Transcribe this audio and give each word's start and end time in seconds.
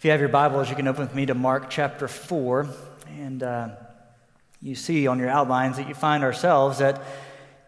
If 0.00 0.06
you 0.06 0.12
have 0.12 0.20
your 0.20 0.30
Bibles, 0.30 0.70
you 0.70 0.76
can 0.76 0.88
open 0.88 1.02
with 1.02 1.14
me 1.14 1.26
to 1.26 1.34
Mark 1.34 1.68
chapter 1.68 2.08
4. 2.08 2.66
And 3.18 3.42
uh, 3.42 3.68
you 4.62 4.74
see 4.74 5.06
on 5.06 5.18
your 5.18 5.28
outlines 5.28 5.76
that 5.76 5.88
you 5.88 5.94
find 5.94 6.24
ourselves 6.24 6.80
at 6.80 7.02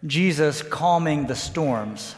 Jesus 0.07 0.63
calming 0.63 1.27
the 1.27 1.35
storms. 1.35 2.15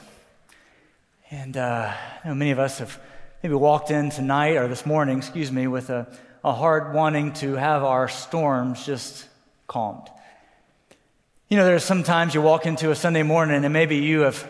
And 1.33 1.57
uh, 1.57 1.93
many 2.25 2.53
of 2.53 2.61
us 2.61 2.79
have 2.79 2.97
maybe 3.43 3.57
walked 3.57 3.91
in 3.91 4.11
tonight 4.11 4.55
or 4.55 4.69
this 4.69 4.87
morning, 4.87 5.19
excuse 5.19 5.51
me, 5.51 5.67
with 5.67 5.91
a, 5.91 6.07
a 6.45 6.53
heart 6.53 6.95
wanting 6.95 7.33
to 7.33 7.55
have 7.55 7.83
our 7.83 8.07
storms 8.07 8.87
just 8.87 9.27
calmed. 9.67 10.09
You 11.49 11.57
know, 11.57 11.65
there's 11.65 11.83
sometimes 11.83 12.37
you 12.37 12.41
walk 12.41 12.67
into 12.67 12.93
a 12.93 12.95
Sunday 12.95 13.25
morning 13.25 13.65
and 13.65 13.73
maybe 13.73 13.97
you 13.97 14.21
have 14.21 14.49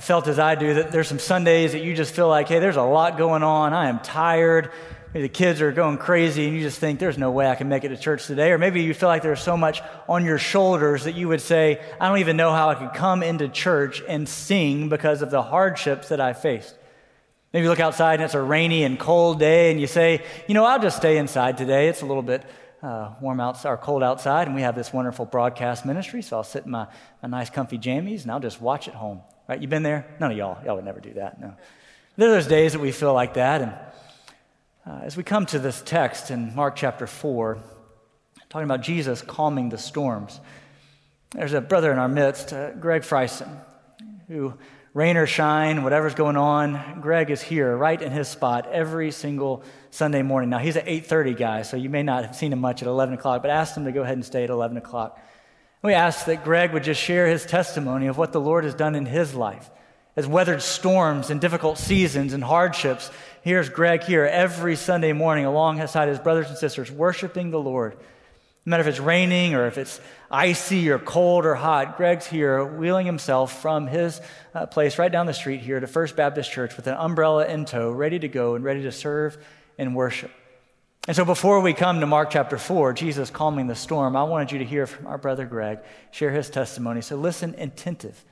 felt 0.00 0.28
as 0.28 0.38
I 0.38 0.54
do 0.54 0.74
that 0.74 0.92
there's 0.92 1.08
some 1.08 1.18
Sundays 1.18 1.72
that 1.72 1.82
you 1.82 1.94
just 1.94 2.14
feel 2.14 2.28
like, 2.28 2.48
hey, 2.48 2.58
there's 2.58 2.76
a 2.76 2.82
lot 2.82 3.18
going 3.18 3.42
on. 3.42 3.72
I 3.72 3.88
am 3.88 4.00
tired. 4.00 4.70
Maybe 5.12 5.28
the 5.28 5.32
kids 5.32 5.60
are 5.60 5.70
going 5.70 5.98
crazy 5.98 6.46
and 6.46 6.56
you 6.56 6.62
just 6.62 6.80
think, 6.80 6.98
there's 6.98 7.18
no 7.18 7.30
way 7.30 7.48
I 7.48 7.54
can 7.54 7.68
make 7.68 7.84
it 7.84 7.90
to 7.90 7.96
church 7.96 8.26
today. 8.26 8.50
Or 8.50 8.58
maybe 8.58 8.82
you 8.82 8.94
feel 8.94 9.08
like 9.08 9.22
there's 9.22 9.42
so 9.42 9.56
much 9.56 9.80
on 10.08 10.24
your 10.24 10.38
shoulders 10.38 11.04
that 11.04 11.14
you 11.14 11.28
would 11.28 11.40
say, 11.40 11.80
I 12.00 12.08
don't 12.08 12.18
even 12.18 12.36
know 12.36 12.50
how 12.50 12.70
I 12.70 12.74
could 12.74 12.94
come 12.94 13.22
into 13.22 13.48
church 13.48 14.02
and 14.08 14.28
sing 14.28 14.88
because 14.88 15.22
of 15.22 15.30
the 15.30 15.42
hardships 15.42 16.08
that 16.08 16.20
I 16.20 16.32
faced. 16.32 16.74
Maybe 17.52 17.64
you 17.64 17.70
look 17.70 17.78
outside 17.78 18.14
and 18.14 18.24
it's 18.24 18.34
a 18.34 18.42
rainy 18.42 18.82
and 18.82 18.98
cold 18.98 19.38
day 19.38 19.70
and 19.70 19.80
you 19.80 19.86
say, 19.86 20.24
you 20.48 20.54
know, 20.54 20.64
I'll 20.64 20.80
just 20.80 20.96
stay 20.96 21.18
inside 21.18 21.58
today. 21.58 21.86
It's 21.86 22.02
a 22.02 22.06
little 22.06 22.22
bit 22.22 22.42
uh, 22.82 23.14
warm 23.20 23.38
outside 23.38 23.70
or 23.70 23.76
cold 23.76 24.02
outside 24.02 24.48
and 24.48 24.56
we 24.56 24.62
have 24.62 24.74
this 24.74 24.92
wonderful 24.92 25.26
broadcast 25.26 25.86
ministry. 25.86 26.22
So 26.22 26.38
I'll 26.38 26.42
sit 26.42 26.64
in 26.64 26.72
my, 26.72 26.88
my 27.22 27.28
nice 27.28 27.50
comfy 27.50 27.78
jammies 27.78 28.22
and 28.22 28.32
I'll 28.32 28.40
just 28.40 28.60
watch 28.60 28.88
at 28.88 28.94
home. 28.94 29.20
Right? 29.48 29.60
You 29.60 29.68
been 29.68 29.82
there? 29.82 30.06
None 30.20 30.32
of 30.32 30.36
y'all. 30.36 30.64
Y'all 30.64 30.76
would 30.76 30.84
never 30.84 31.00
do 31.00 31.14
that. 31.14 31.40
No. 31.40 31.54
There 32.16 32.28
are 32.28 32.32
those 32.32 32.46
days 32.46 32.72
that 32.72 32.78
we 32.78 32.92
feel 32.92 33.12
like 33.12 33.34
that. 33.34 33.62
And 33.62 33.72
uh, 34.86 35.04
as 35.04 35.16
we 35.16 35.22
come 35.22 35.46
to 35.46 35.58
this 35.58 35.82
text 35.82 36.30
in 36.30 36.54
Mark 36.54 36.76
chapter 36.76 37.06
4, 37.06 37.58
talking 38.48 38.64
about 38.64 38.82
Jesus 38.82 39.20
calming 39.20 39.68
the 39.68 39.78
storms, 39.78 40.40
there's 41.32 41.52
a 41.52 41.60
brother 41.60 41.92
in 41.92 41.98
our 41.98 42.08
midst, 42.08 42.52
uh, 42.52 42.70
Greg 42.72 43.02
Freisen, 43.02 43.48
who, 44.28 44.54
rain 44.94 45.16
or 45.16 45.26
shine, 45.26 45.82
whatever's 45.82 46.14
going 46.14 46.36
on, 46.36 47.00
Greg 47.00 47.30
is 47.30 47.42
here 47.42 47.76
right 47.76 48.00
in 48.00 48.12
his 48.12 48.28
spot 48.28 48.68
every 48.70 49.10
single 49.10 49.64
Sunday 49.90 50.22
morning. 50.22 50.50
Now, 50.50 50.58
he's 50.58 50.76
an 50.76 50.86
8.30 50.86 51.36
guy, 51.36 51.62
so 51.62 51.76
you 51.76 51.90
may 51.90 52.04
not 52.04 52.24
have 52.24 52.36
seen 52.36 52.52
him 52.52 52.60
much 52.60 52.80
at 52.80 52.88
11 52.88 53.14
o'clock, 53.14 53.42
but 53.42 53.50
asked 53.50 53.76
him 53.76 53.84
to 53.84 53.92
go 53.92 54.02
ahead 54.02 54.14
and 54.14 54.24
stay 54.24 54.44
at 54.44 54.50
11 54.50 54.76
o'clock. 54.76 55.20
We 55.84 55.92
ask 55.92 56.24
that 56.26 56.44
Greg 56.44 56.72
would 56.72 56.82
just 56.82 57.00
share 57.00 57.28
his 57.28 57.44
testimony 57.44 58.06
of 58.06 58.16
what 58.16 58.32
the 58.32 58.40
Lord 58.40 58.64
has 58.64 58.74
done 58.74 58.94
in 58.94 59.04
his 59.04 59.34
life 59.34 59.70
has 60.16 60.26
weathered 60.26 60.62
storms 60.62 61.28
and 61.28 61.40
difficult 61.40 61.76
seasons 61.76 62.32
and 62.32 62.42
hardships. 62.42 63.10
Here's 63.42 63.68
Greg 63.68 64.02
here 64.02 64.24
every 64.24 64.76
Sunday 64.76 65.12
morning 65.12 65.44
alongside 65.44 66.08
his 66.08 66.18
brothers 66.18 66.48
and 66.48 66.56
sisters, 66.56 66.90
worshiping 66.90 67.50
the 67.50 67.60
Lord. 67.60 67.98
No 68.64 68.70
matter 68.70 68.80
if 68.82 68.86
it's 68.86 69.00
raining 69.00 69.54
or 69.54 69.66
if 69.66 69.76
it's 69.76 70.00
icy 70.30 70.88
or 70.88 70.98
cold 70.98 71.44
or 71.44 71.54
hot, 71.54 71.98
Greg's 71.98 72.26
here 72.26 72.64
wheeling 72.64 73.04
himself 73.04 73.60
from 73.60 73.86
his 73.86 74.22
uh, 74.54 74.64
place 74.66 74.98
right 74.98 75.12
down 75.12 75.26
the 75.26 75.34
street 75.34 75.60
here 75.60 75.80
to 75.80 75.86
First 75.86 76.16
Baptist 76.16 76.50
Church 76.50 76.76
with 76.76 76.86
an 76.86 76.94
umbrella 76.94 77.46
in 77.46 77.66
tow, 77.66 77.90
ready 77.90 78.18
to 78.20 78.28
go 78.28 78.54
and 78.54 78.64
ready 78.64 78.82
to 78.84 78.92
serve 78.92 79.36
and 79.76 79.94
worship. 79.94 80.30
And 81.06 81.14
so 81.14 81.24
before 81.24 81.60
we 81.60 81.74
come 81.74 82.00
to 82.00 82.06
Mark 82.06 82.30
chapter 82.30 82.56
4, 82.56 82.94
Jesus 82.94 83.28
calming 83.28 83.66
the 83.66 83.74
storm, 83.74 84.16
I 84.16 84.22
wanted 84.22 84.52
you 84.52 84.58
to 84.58 84.64
hear 84.64 84.86
from 84.86 85.06
our 85.06 85.18
brother 85.18 85.44
Greg 85.44 85.80
share 86.10 86.30
his 86.30 86.48
testimony. 86.48 87.02
So 87.02 87.16
listen 87.16 87.54
attentive 87.58 88.24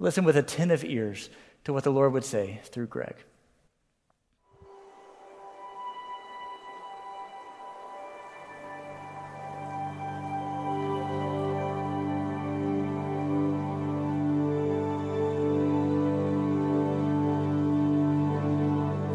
Listen 0.00 0.22
with 0.24 0.36
attentive 0.36 0.84
ears 0.84 1.28
to 1.64 1.72
what 1.72 1.82
the 1.82 1.90
Lord 1.90 2.12
would 2.12 2.24
say 2.24 2.60
through 2.64 2.86
Greg. 2.86 3.16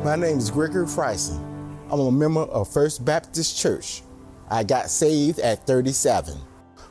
My 0.04 0.18
name 0.18 0.38
is 0.38 0.52
Gregory 0.52 0.86
Freisen. 0.86 1.53
I'm 1.94 2.00
a 2.00 2.12
member 2.12 2.42
of 2.42 2.74
First 2.74 3.06
Baptist 3.06 3.56
Church. 3.56 4.02
I 4.50 4.64
got 4.64 4.90
saved 4.90 5.38
at 5.38 5.68
37. 5.68 6.36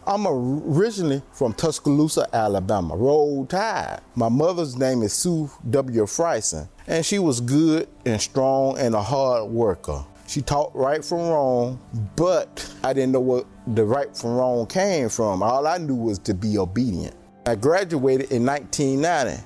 I'm 0.07 0.29
originally 0.29 1.23
from 1.33 1.55
Tuscaloosa, 1.55 2.29
Alabama. 2.33 2.95
Roll 2.95 3.45
Tide. 3.45 4.01
My 4.15 4.29
mother's 4.29 4.77
name 4.77 5.03
is 5.03 5.13
Sue 5.13 5.51
W. 5.71 6.05
Freisen, 6.05 6.69
and 6.87 7.05
she 7.05 7.19
was 7.19 7.41
good 7.41 7.89
and 8.07 8.21
strong 8.21 8.79
and 8.79 8.95
a 8.95 9.03
hard 9.03 9.51
worker. 9.51 10.05
She 10.29 10.41
taught 10.41 10.71
right 10.73 11.05
from 11.05 11.19
wrong, 11.19 11.81
but 12.15 12.73
I 12.85 12.93
didn't 12.93 13.11
know 13.11 13.19
what 13.19 13.47
the 13.67 13.85
right 13.85 14.17
from 14.17 14.37
wrong 14.37 14.67
came 14.67 15.09
from. 15.09 15.43
All 15.43 15.67
I 15.67 15.79
knew 15.79 15.97
was 15.97 16.21
to 16.21 16.33
be 16.33 16.59
obedient. 16.59 17.17
I 17.45 17.57
graduated 17.57 18.31
in 18.31 18.47
1990, 18.47 19.43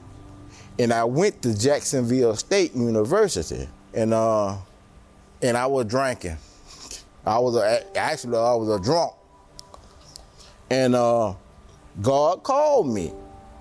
and 0.81 0.93
I 0.93 1.05
went 1.05 1.41
to 1.45 1.59
Jacksonville 1.59 2.37
State 2.37 2.75
University, 2.75 3.67
and 3.95 4.13
uh, 4.13 4.57
and 5.43 5.57
I 5.57 5.67
was 5.67 5.87
drinking. 5.87 6.37
I 7.25 7.39
was 7.39 7.57
a, 7.57 7.97
actually 7.97 8.39
I 8.39 8.55
was 8.55 8.69
a 8.69 8.83
drunk. 8.83 9.13
And 10.71 10.95
uh, 10.95 11.35
God 12.01 12.43
called 12.43 12.93
me. 12.93 13.13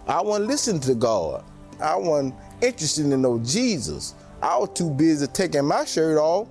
I 0.08 0.22
wasn't 0.22 0.47
listening 0.47 0.81
to 0.81 0.96
God. 0.96 1.44
I 1.81 1.96
wasn't 1.96 2.36
interested 2.62 3.06
in 3.06 3.22
no 3.22 3.40
Jesus. 3.40 4.13
I 4.41 4.58
was 4.58 4.69
too 4.74 4.90
busy 4.90 5.28
taking 5.28 5.66
my 5.66 5.86
shirt 5.86 6.18
off 6.18 6.47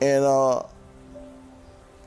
and 0.00 0.24
uh, 0.24 0.62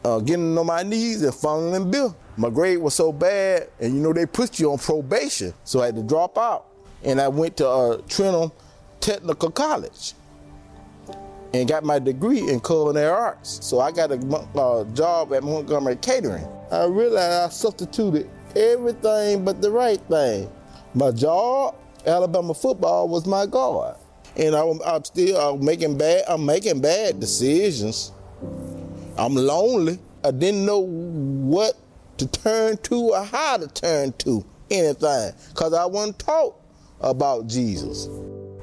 uh, 0.04 0.20
getting 0.20 0.58
on 0.58 0.66
my 0.66 0.84
knees 0.84 1.22
and 1.22 1.34
funneling 1.34 1.90
bill. 1.90 2.16
My 2.36 2.50
grade 2.50 2.78
was 2.78 2.94
so 2.94 3.12
bad, 3.12 3.70
and 3.80 3.96
you 3.96 4.02
know 4.02 4.14
they 4.14 4.26
put 4.26 4.60
you 4.60 4.72
on 4.72 4.78
probation, 4.78 5.54
so 5.64 5.82
I 5.82 5.88
had 5.88 5.96
to 5.96 6.04
drop 6.04 6.38
out. 6.38 6.66
And 7.04 7.20
I 7.20 7.28
went 7.28 7.58
to 7.58 7.68
uh, 7.68 7.98
Trenholm 8.02 8.52
Technical 9.00 9.50
College 9.50 10.14
and 11.54 11.68
got 11.68 11.84
my 11.84 12.00
degree 12.00 12.50
in 12.50 12.60
culinary 12.60 13.10
arts. 13.10 13.66
So 13.66 13.80
I 13.80 13.92
got 13.92 14.12
a 14.12 14.20
uh, 14.60 14.84
job 14.94 15.34
at 15.34 15.44
Montgomery 15.44 15.96
Catering. 15.98 16.48
I 16.72 16.86
realized 16.86 17.18
I 17.18 17.50
substituted 17.50 18.30
everything 18.56 19.46
but 19.46 19.62
the 19.62 19.72
right 19.72 20.00
thing. 20.10 20.50
My 20.94 21.12
job, 21.12 21.76
Alabama 22.06 22.54
football, 22.54 23.08
was 23.08 23.26
my 23.26 23.46
God, 23.46 23.98
and 24.36 24.56
I, 24.56 24.64
am 24.64 25.04
still 25.04 25.38
I'm 25.38 25.64
making 25.64 25.98
bad. 25.98 26.24
I'm 26.28 26.46
making 26.46 26.82
bad 26.82 27.20
decisions. 27.20 28.12
I'm 29.18 29.36
lonely. 29.36 30.00
I 30.24 30.32
didn't 30.32 30.66
know 30.66 30.80
what 30.80 31.76
to 32.18 32.28
turn 32.28 32.78
to 32.78 33.14
or 33.14 33.24
how 33.24 33.58
to 33.58 33.68
turn 33.68 34.14
to 34.20 34.46
anything 34.70 35.32
because 35.50 35.74
I 35.74 35.86
wasn't 35.86 36.20
taught 36.20 36.56
about 37.02 37.48
Jesus. 37.48 38.08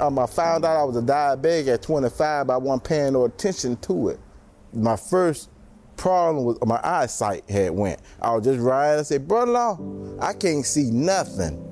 Um, 0.00 0.18
I 0.18 0.26
found 0.26 0.64
out 0.64 0.76
I 0.76 0.84
was 0.84 0.96
a 0.96 1.02
diabetic 1.02 1.72
at 1.72 1.82
25, 1.82 2.48
but 2.48 2.52
I 2.52 2.56
wasn't 2.56 2.84
paying 2.84 3.12
no 3.12 3.24
attention 3.24 3.76
to 3.76 4.08
it. 4.08 4.20
My 4.72 4.96
first 4.96 5.50
problem 5.96 6.44
with 6.44 6.64
my 6.66 6.80
eyesight 6.82 7.48
had 7.48 7.70
went. 7.70 8.00
I 8.20 8.34
was 8.34 8.44
just 8.44 8.60
riding 8.60 8.98
and 8.98 9.06
said, 9.06 9.28
brother-in-law, 9.28 10.18
I 10.20 10.32
can't 10.32 10.66
see 10.66 10.90
nothing 10.90 11.64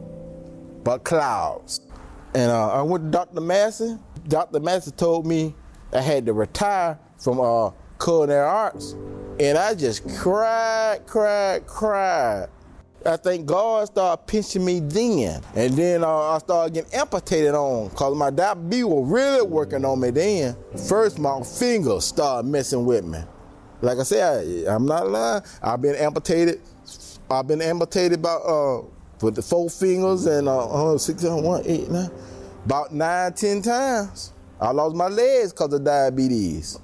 but 0.84 1.05
clouds. 1.05 1.81
And 2.34 2.50
uh, 2.50 2.72
I 2.72 2.83
went 2.83 3.05
to 3.05 3.10
Dr. 3.10 3.41
Massey. 3.41 3.99
Dr. 4.28 4.60
Massey 4.60 4.93
told 4.93 5.27
me 5.27 5.54
I 5.93 6.00
had 6.00 6.25
to 6.27 6.33
retire 6.33 6.99
from 7.19 7.41
uh, 7.41 7.71
culinary 8.00 8.47
arts. 8.47 8.93
And 9.41 9.59
I 9.59 9.75
just 9.75 10.09
cried, 10.16 11.06
cried, 11.06 11.66
cried. 11.66 12.49
I 13.05 13.17
think 13.17 13.47
God 13.47 13.87
started 13.87 14.27
pinching 14.27 14.65
me 14.65 14.81
then. 14.81 15.43
And 15.55 15.75
then 15.75 16.05
uh, 16.05 16.09
I 16.09 16.39
started 16.39 16.75
getting 16.75 16.95
amputated 16.95 17.55
on 17.55 17.89
because 17.89 18.17
my 18.17 18.31
diabetes 18.31 18.85
was 18.85 19.11
really 19.11 19.43
working 19.47 19.85
on 19.85 20.01
me 20.01 20.11
then. 20.11 20.57
First, 20.89 21.19
my 21.19 21.43
fingers 21.43 22.05
started 22.05 22.49
messing 22.49 22.84
with 22.84 23.04
me. 23.04 23.19
Like 23.81 23.99
I 23.99 24.03
said, 24.04 24.69
I, 24.69 24.75
am 24.75 24.87
not 24.87 25.09
lying. 25.09 25.43
I've 25.63 25.83
been 25.83 25.97
amputated. 25.97 26.60
I've 27.28 27.49
been 27.49 27.63
amputated 27.63 28.21
about 28.21 28.43
uh, 28.43 28.83
with 29.21 29.34
the 29.34 29.43
four 29.43 29.69
fingers 29.69 30.27
and 30.27 30.48
uh, 30.48 30.93
uh 30.93 30.98
six, 30.98 31.25
one, 31.25 31.63
eight, 31.65 31.91
nine, 31.91 32.10
about 32.65 32.93
nine, 32.93 33.33
ten 33.33 33.63
times. 33.63 34.33
I 34.60 34.71
lost 34.71 34.95
my 34.95 35.09
legs 35.09 35.53
because 35.53 35.72
of 35.72 35.83
diabetes. 35.83 36.78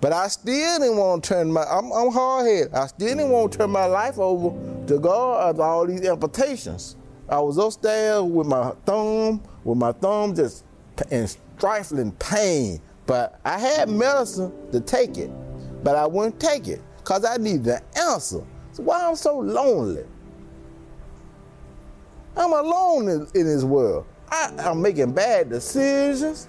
But 0.00 0.12
I 0.12 0.28
still 0.28 0.78
didn't 0.78 0.96
want 0.96 1.24
to 1.24 1.28
turn 1.28 1.52
my, 1.52 1.64
I'm, 1.64 1.92
I'm 1.92 2.12
hard 2.12 2.46
headed. 2.46 2.74
I 2.74 2.86
still 2.86 3.08
didn't 3.08 3.30
want 3.30 3.52
to 3.52 3.58
turn 3.58 3.70
my 3.70 3.86
life 3.86 4.18
over 4.18 4.56
to 4.86 4.98
God 4.98 5.50
after 5.50 5.62
all 5.62 5.86
these 5.86 6.06
amputations. 6.06 6.96
I 7.28 7.40
was 7.40 7.58
upstairs 7.58 8.22
with 8.22 8.46
my 8.46 8.70
thumb, 8.86 9.42
with 9.64 9.76
my 9.78 9.92
thumb 9.92 10.34
just 10.34 10.64
in 11.10 11.26
stifling 11.26 12.12
pain. 12.12 12.80
But 13.06 13.40
I 13.44 13.58
had 13.58 13.88
medicine 13.88 14.52
to 14.70 14.80
take 14.80 15.18
it 15.18 15.30
but 15.82 15.96
I 15.96 16.06
wouldn't 16.06 16.40
take 16.40 16.68
it 16.68 16.80
because 16.98 17.24
I 17.24 17.36
needed 17.36 17.66
an 17.68 17.82
answer. 17.96 18.44
So 18.72 18.82
why 18.82 19.06
I'm 19.06 19.16
so 19.16 19.38
lonely? 19.38 20.04
I'm 22.36 22.52
alone 22.52 23.08
in, 23.08 23.26
in 23.34 23.46
this 23.46 23.64
world. 23.64 24.06
I, 24.30 24.52
am 24.58 24.82
making 24.82 25.12
bad 25.12 25.48
decisions. 25.48 26.48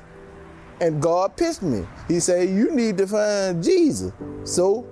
And 0.81 1.01
God 1.01 1.35
pissed 1.35 1.61
me. 1.61 1.85
He 2.07 2.19
said, 2.19 2.49
You 2.49 2.73
need 2.73 2.97
to 2.97 3.07
find 3.07 3.63
Jesus. 3.63 4.13
So, 4.43 4.87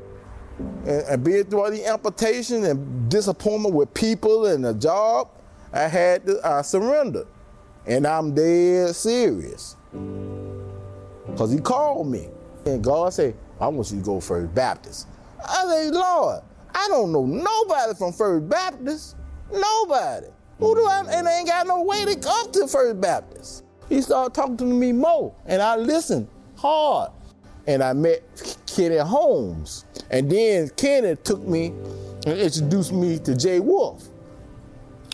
and, 0.86 0.90
and 0.90 1.24
being 1.24 1.46
through 1.46 1.62
all 1.62 1.72
the 1.72 1.86
amputation 1.86 2.66
and 2.66 3.10
disappointment 3.10 3.74
with 3.74 3.94
people 3.94 4.48
and 4.48 4.66
the 4.66 4.74
job, 4.74 5.30
I 5.72 5.84
had 5.84 6.26
to 6.28 6.40
I 6.46 6.62
surrendered. 6.62 7.28
And 7.86 8.06
I'm 8.06 8.34
dead 8.36 8.96
serious. 8.96 9.78
Because 11.26 11.52
he 11.52 11.60
called 11.60 12.08
me. 12.08 12.28
And 12.66 12.84
God 12.84 13.14
said, 13.14 13.36
I 13.62 13.68
want 13.68 13.90
you 13.92 14.00
to 14.00 14.04
go 14.04 14.20
First 14.20 14.54
Baptist. 14.54 15.08
I 15.48 15.66
said, 15.68 15.94
Lord, 15.94 16.42
I 16.76 16.88
don't 16.90 17.12
know 17.12 17.26
nobody 17.26 17.94
from 17.98 18.12
First 18.12 18.50
Baptist. 18.50 19.16
Nobody. 19.52 20.28
Who 20.60 20.76
do 20.76 20.86
I, 20.86 21.06
and 21.10 21.28
I 21.28 21.40
ain't 21.40 21.48
got 21.48 21.68
no 21.68 21.84
way 21.84 22.04
to 22.06 22.20
come 22.20 22.52
to 22.52 22.68
First 22.68 23.00
Baptist. 23.00 23.64
He 23.90 24.02
started 24.02 24.34
talking 24.34 24.58
to 24.58 24.66
me 24.66 24.92
more, 24.92 25.34
and 25.46 25.62
I 25.62 25.76
listened 25.76 26.28
hard. 26.58 27.12
And 27.68 27.84
I 27.84 27.92
met 27.94 28.22
Kenny 28.66 28.98
Holmes. 28.98 29.86
And 30.10 30.32
then 30.32 30.70
Kenny 30.78 31.18
took 31.18 31.46
me 31.46 31.74
and 32.26 32.40
introduced 32.40 32.94
me 32.94 33.20
to 33.20 33.36
Jay 33.36 33.60
Wolf. 33.60 34.08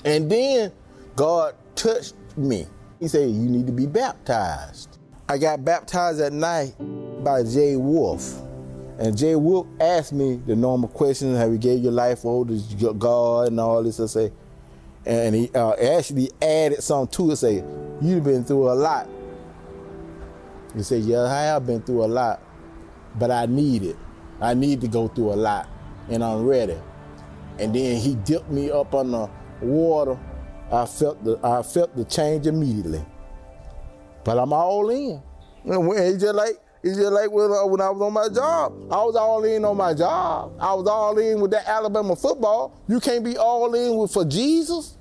And 0.06 0.32
then 0.32 0.72
God 1.16 1.56
touched 1.76 2.14
me. 2.38 2.68
He 3.00 3.08
said, 3.08 3.30
You 3.30 3.50
need 3.50 3.66
to 3.66 3.74
be 3.74 3.88
baptized. 3.88 5.00
I 5.28 5.38
got 5.38 5.66
baptized 5.66 6.22
at 6.22 6.34
night 6.34 6.76
by 7.24 7.44
Jay 7.44 7.76
Wolf. 7.76 8.40
And 9.00 9.18
Jay 9.18 9.36
Wolf 9.36 9.66
asked 9.80 10.14
me 10.14 10.40
the 10.46 10.56
normal 10.56 10.90
questions 10.90 11.38
Have 11.38 11.52
you 11.52 11.58
gave 11.58 11.82
your 11.82 11.92
life 11.92 12.26
over 12.26 12.56
to 12.56 12.94
God 12.94 13.48
and 13.48 13.60
all 13.60 13.82
this? 13.82 14.00
I 14.00 14.06
say, 14.06 14.32
and 15.06 15.36
he 15.36 15.50
uh, 15.54 15.74
actually 15.74 16.32
added 16.42 16.82
something 16.82 17.12
to 17.28 17.32
it. 17.32 17.36
Say, 17.38 17.64
you've 18.02 18.24
been 18.24 18.44
through 18.44 18.72
a 18.72 18.74
lot. 18.74 19.10
He 20.76 20.84
said, 20.84 21.04
yeah, 21.04 21.24
I 21.24 21.44
have 21.44 21.68
been 21.68 21.82
through 21.82 22.06
a 22.06 22.08
lot, 22.08 22.42
but 23.16 23.30
I 23.30 23.46
need 23.46 23.84
it. 23.84 23.98
I 24.42 24.54
need 24.54 24.82
to 24.82 24.88
go 24.88 25.08
through 25.08 25.34
a 25.34 25.36
lot, 25.36 25.68
and 26.10 26.24
I'm 26.24 26.46
ready. 26.46 26.78
And 27.60 27.74
then 27.74 27.98
he 27.98 28.16
dipped 28.16 28.50
me 28.50 28.72
up 28.72 28.94
on 28.96 29.12
the 29.12 29.30
water. 29.62 30.20
I 30.72 30.86
felt 30.86 31.24
the 31.24 31.40
I 31.44 31.62
felt 31.62 31.96
the 31.96 32.04
change 32.06 32.48
immediately. 32.48 33.06
But 34.24 34.40
I'm 34.40 34.54
all 34.54 34.90
in. 34.90 35.22
And 35.66 35.92
it's 35.94 36.24
just 36.24 36.36
like 36.36 36.58
it's 36.84 36.98
just 36.98 37.14
like 37.14 37.32
when, 37.32 37.50
uh, 37.50 37.66
when 37.66 37.80
I 37.80 37.90
was 37.90 38.02
on 38.02 38.12
my 38.12 38.28
job. 38.28 38.74
I 38.92 39.02
was 39.04 39.16
all 39.16 39.42
in 39.46 39.64
on 39.64 39.78
my 39.78 39.94
job. 39.94 40.52
I 40.60 40.74
was 40.74 40.86
all 40.86 41.18
in 41.18 41.40
with 41.40 41.52
that 41.52 41.66
Alabama 41.66 42.14
football. 42.14 42.78
You 42.90 43.00
can't 43.00 43.24
be 43.24 43.38
all 43.38 43.74
in 43.74 43.96
with 43.96 44.12
for 44.12 44.26
Jesus. 44.26 44.98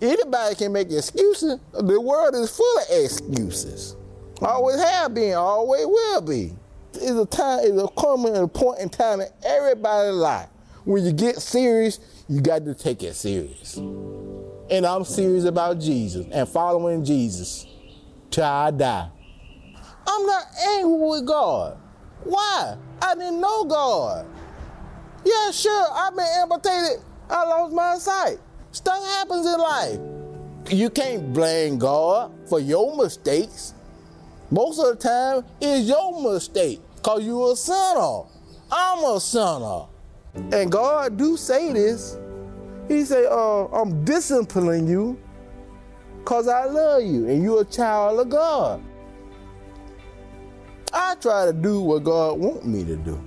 Anybody 0.00 0.54
can 0.54 0.72
make 0.72 0.90
excuses. 0.90 1.58
The 1.72 2.00
world 2.00 2.34
is 2.34 2.56
full 2.56 2.78
of 2.78 3.04
excuses. 3.04 3.94
Always 4.40 4.80
have 4.82 5.14
been, 5.14 5.34
always 5.34 5.86
will 5.86 6.20
be. 6.22 6.54
It's 6.94 7.10
a 7.10 7.26
time, 7.26 7.60
it's 7.62 7.82
a 7.82 7.88
coming 7.88 8.34
a 8.34 8.48
point 8.48 8.80
in 8.80 8.88
time 8.88 9.20
in 9.20 9.28
everybody's 9.44 10.14
life. 10.14 10.48
When 10.84 11.04
you 11.04 11.12
get 11.12 11.36
serious, 11.36 12.00
you 12.26 12.40
got 12.40 12.64
to 12.64 12.74
take 12.74 13.02
it 13.02 13.14
serious. 13.14 13.76
And 13.76 14.86
I'm 14.86 15.04
serious 15.04 15.44
about 15.44 15.78
Jesus 15.78 16.26
and 16.32 16.48
following 16.48 17.04
Jesus 17.04 17.66
till 18.30 18.44
I 18.44 18.70
die. 18.70 19.10
I'm 20.06 20.26
not 20.26 20.44
angry 20.68 20.98
with 20.98 21.26
God. 21.26 21.78
Why? 22.24 22.76
I 23.02 23.14
didn't 23.14 23.40
know 23.40 23.64
God. 23.64 24.26
Yeah, 25.24 25.50
sure, 25.50 25.86
I've 25.92 26.14
been 26.14 26.26
amputated. 26.36 27.04
I 27.28 27.44
lost 27.44 27.74
my 27.74 27.96
sight. 27.98 28.38
Stuff 28.72 29.04
happens 29.04 29.46
in 29.46 29.58
life. 29.58 29.98
You 30.70 30.90
can't 30.90 31.32
blame 31.32 31.78
God 31.78 32.32
for 32.48 32.60
your 32.60 32.96
mistakes. 32.96 33.74
Most 34.50 34.78
of 34.78 34.86
the 34.86 35.08
time, 35.08 35.44
it's 35.60 35.88
your 35.88 36.32
mistake 36.32 36.80
because 36.96 37.24
you're 37.24 37.52
a 37.52 37.56
sinner. 37.56 38.22
I'm 38.70 39.04
a 39.04 39.20
sinner. 39.20 39.86
And 40.56 40.70
God 40.70 41.16
do 41.16 41.36
say 41.36 41.72
this. 41.72 42.18
He 42.88 43.04
say, 43.04 43.26
uh, 43.26 43.64
I'm 43.66 44.04
disciplining 44.04 44.86
you 44.86 45.18
because 46.18 46.46
I 46.46 46.64
love 46.66 47.02
you 47.02 47.28
and 47.28 47.42
you're 47.42 47.62
a 47.62 47.64
child 47.64 48.20
of 48.20 48.28
God. 48.28 48.82
I 50.92 51.14
try 51.16 51.46
to 51.46 51.52
do 51.52 51.80
what 51.80 52.04
God 52.04 52.38
want 52.38 52.66
me 52.66 52.84
to 52.84 52.96
do. 52.96 53.22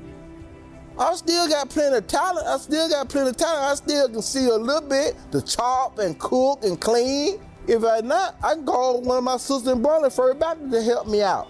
I 0.97 1.15
still 1.15 1.47
got 1.47 1.69
plenty 1.69 1.95
of 1.95 2.07
talent. 2.07 2.45
I 2.45 2.57
still 2.57 2.89
got 2.89 3.07
plenty 3.07 3.29
of 3.29 3.38
talent. 3.38 3.63
I 3.63 3.75
still 3.75 4.09
can 4.09 4.21
see 4.21 4.47
a 4.47 4.56
little 4.56 4.88
bit 4.88 5.15
to 5.31 5.41
chop 5.41 6.00
and 6.00 6.19
cook 6.19 6.63
and 6.63 6.79
clean. 6.79 7.39
If 7.67 7.85
I 7.85 8.01
not, 8.01 8.35
I 8.44 8.56
can 8.56 8.65
call 8.65 9.01
one 9.01 9.19
of 9.19 9.23
my 9.23 9.38
sisters 9.38 9.71
in 9.71 9.81
Burley 9.81 10.09
First 10.09 10.39
Baptist 10.39 10.73
to 10.73 10.83
help 10.83 11.07
me 11.07 11.21
out. 11.21 11.47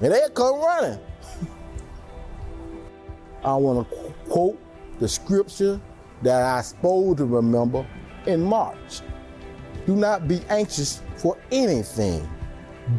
And 0.00 0.12
they'll 0.12 0.30
come 0.30 0.58
running. 0.58 0.98
I 3.44 3.54
want 3.54 3.88
to 3.88 4.14
quote 4.28 4.58
the 4.98 5.08
scripture 5.08 5.80
that 6.22 6.42
I 6.42 6.60
supposed 6.62 7.18
to 7.18 7.26
remember 7.26 7.86
in 8.26 8.42
March. 8.42 9.00
Do 9.86 9.94
not 9.94 10.26
be 10.26 10.40
anxious 10.48 11.02
for 11.16 11.38
anything, 11.52 12.28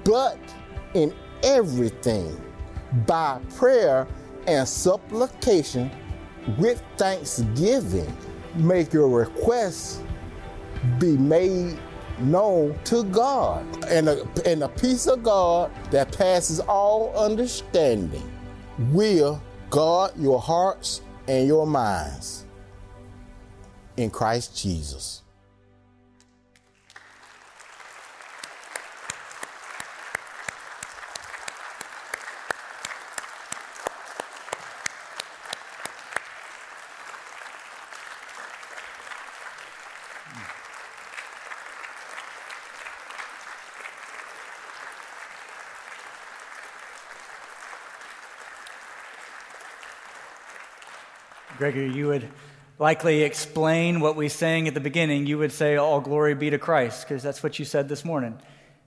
but 0.04 0.38
in 0.94 1.14
everything 1.44 2.42
by 3.06 3.40
prayer 3.56 4.08
and 4.48 4.68
supplication 4.68 5.92
with 6.58 6.82
thanksgiving. 6.98 8.16
Make 8.56 8.94
your 8.94 9.10
requests 9.10 10.02
be 11.00 11.18
made 11.18 11.78
known 12.20 12.78
to 12.86 13.04
God. 13.06 13.66
And 13.86 14.10
a, 14.10 14.26
and 14.46 14.64
peace 14.78 15.08
of 15.08 15.24
God 15.24 15.72
that 15.92 16.16
passes 16.18 16.60
all 16.60 17.14
understanding 17.18 18.32
will 18.92 19.42
guard 19.70 20.12
your 20.18 20.40
hearts 20.40 21.02
and 21.28 21.48
your 21.48 21.66
minds 21.66 22.46
in 23.98 24.10
Christ 24.10 24.58
Jesus. 24.58 25.24
Gregory, 51.58 51.90
you 51.90 52.08
would 52.08 52.28
likely 52.80 53.24
explain 53.24 54.02
what 54.02 54.18
we 54.18 54.28
sang 54.28 54.68
at 54.68 54.74
the 54.74 54.82
beginning. 54.82 55.26
You 55.26 55.38
would 55.38 55.54
say, 55.54 55.78
All 55.78 56.02
glory 56.02 56.36
be 56.36 56.50
to 56.50 56.58
Christ, 56.58 57.08
because 57.08 57.24
that's 57.24 57.42
what 57.42 57.60
you 57.60 57.66
said 57.66 57.88
this 57.88 58.04
morning. 58.04 58.38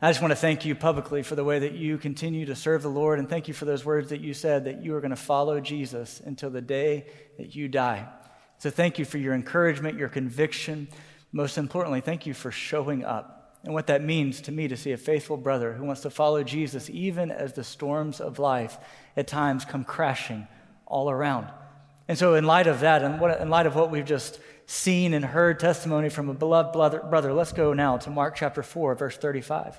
I 0.02 0.10
just 0.10 0.20
want 0.20 0.32
to 0.32 0.36
thank 0.36 0.66
you 0.66 0.74
publicly 0.74 1.22
for 1.22 1.34
the 1.34 1.44
way 1.44 1.58
that 1.60 1.72
you 1.72 1.96
continue 1.96 2.44
to 2.46 2.54
serve 2.54 2.82
the 2.82 2.90
Lord, 2.90 3.18
and 3.18 3.28
thank 3.28 3.48
you 3.48 3.54
for 3.54 3.64
those 3.64 3.84
words 3.84 4.10
that 4.10 4.20
you 4.20 4.34
said 4.34 4.64
that 4.64 4.82
you 4.82 4.94
are 4.94 5.00
going 5.00 5.10
to 5.10 5.16
follow 5.16 5.60
Jesus 5.60 6.20
until 6.24 6.50
the 6.50 6.60
day 6.60 7.06
that 7.38 7.54
you 7.54 7.68
die. 7.68 8.06
So 8.58 8.68
thank 8.68 8.98
you 8.98 9.06
for 9.06 9.16
your 9.16 9.34
encouragement, 9.34 9.98
your 9.98 10.10
conviction. 10.10 10.88
Most 11.32 11.56
importantly, 11.56 12.02
thank 12.02 12.26
you 12.26 12.34
for 12.34 12.50
showing 12.50 13.02
up 13.04 13.58
and 13.64 13.72
what 13.72 13.86
that 13.88 14.04
means 14.04 14.42
to 14.42 14.52
me 14.52 14.68
to 14.68 14.76
see 14.76 14.92
a 14.92 14.96
faithful 14.96 15.36
brother 15.36 15.72
who 15.72 15.84
wants 15.84 16.02
to 16.02 16.10
follow 16.10 16.44
Jesus 16.44 16.88
even 16.90 17.30
as 17.30 17.54
the 17.54 17.64
storms 17.64 18.20
of 18.20 18.38
life 18.38 18.76
at 19.16 19.26
times 19.26 19.64
come 19.64 19.84
crashing 19.84 20.46
all 20.86 21.10
around. 21.10 21.48
And 22.08 22.16
so, 22.16 22.34
in 22.34 22.44
light 22.44 22.66
of 22.66 22.80
that, 22.80 23.02
and 23.02 23.22
in 23.22 23.50
light 23.50 23.66
of 23.66 23.76
what 23.76 23.90
we've 23.90 24.04
just 24.04 24.40
seen 24.66 25.12
and 25.12 25.24
heard 25.24 25.60
testimony 25.60 26.08
from 26.08 26.30
a 26.30 26.34
beloved 26.34 26.72
brother, 26.72 27.32
let's 27.32 27.52
go 27.52 27.74
now 27.74 27.98
to 27.98 28.10
Mark 28.10 28.34
chapter 28.34 28.62
4, 28.62 28.94
verse 28.94 29.16
35. 29.18 29.78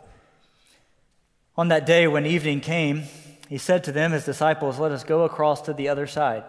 On 1.58 1.68
that 1.70 1.88
day 1.88 2.08
when 2.08 2.26
evening 2.26 2.62
came, 2.62 3.04
he 3.50 3.58
said 3.58 3.84
to 3.84 3.92
them, 3.92 4.12
his 4.12 4.26
disciples, 4.26 4.80
Let 4.80 4.92
us 4.92 5.04
go 5.04 5.24
across 5.24 5.62
to 5.64 5.74
the 5.74 5.90
other 5.90 6.06
side. 6.06 6.44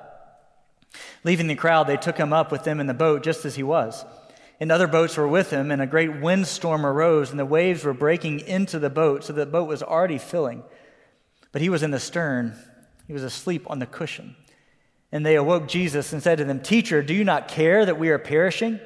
Leaving 1.24 1.46
the 1.46 1.54
crowd, 1.54 1.86
they 1.86 1.96
took 1.96 2.18
him 2.18 2.32
up 2.32 2.52
with 2.52 2.64
them 2.64 2.78
in 2.78 2.86
the 2.86 2.94
boat 2.94 3.22
just 3.22 3.44
as 3.46 3.56
he 3.56 3.62
was. 3.62 4.04
And 4.60 4.70
other 4.70 4.86
boats 4.86 5.16
were 5.16 5.26
with 5.26 5.50
him, 5.50 5.70
and 5.70 5.80
a 5.80 5.86
great 5.86 6.20
windstorm 6.20 6.84
arose, 6.84 7.30
and 7.30 7.38
the 7.38 7.46
waves 7.46 7.84
were 7.84 7.94
breaking 7.94 8.40
into 8.40 8.78
the 8.78 8.90
boat, 8.90 9.24
so 9.24 9.32
the 9.32 9.46
boat 9.46 9.66
was 9.66 9.82
already 9.82 10.18
filling. 10.18 10.62
But 11.52 11.62
he 11.62 11.70
was 11.70 11.82
in 11.82 11.90
the 11.90 11.98
stern, 11.98 12.54
he 13.06 13.14
was 13.14 13.22
asleep 13.22 13.64
on 13.70 13.78
the 13.78 13.86
cushion. 13.86 14.36
And 15.12 15.26
they 15.26 15.34
awoke 15.36 15.66
Jesus 15.66 16.12
and 16.12 16.22
said 16.22 16.38
to 16.38 16.44
them, 16.44 16.60
Teacher, 16.60 17.02
do 17.02 17.14
you 17.14 17.24
not 17.24 17.48
care 17.48 17.84
that 17.84 17.98
we 17.98 18.10
are 18.10 18.18
perishing? 18.18 18.78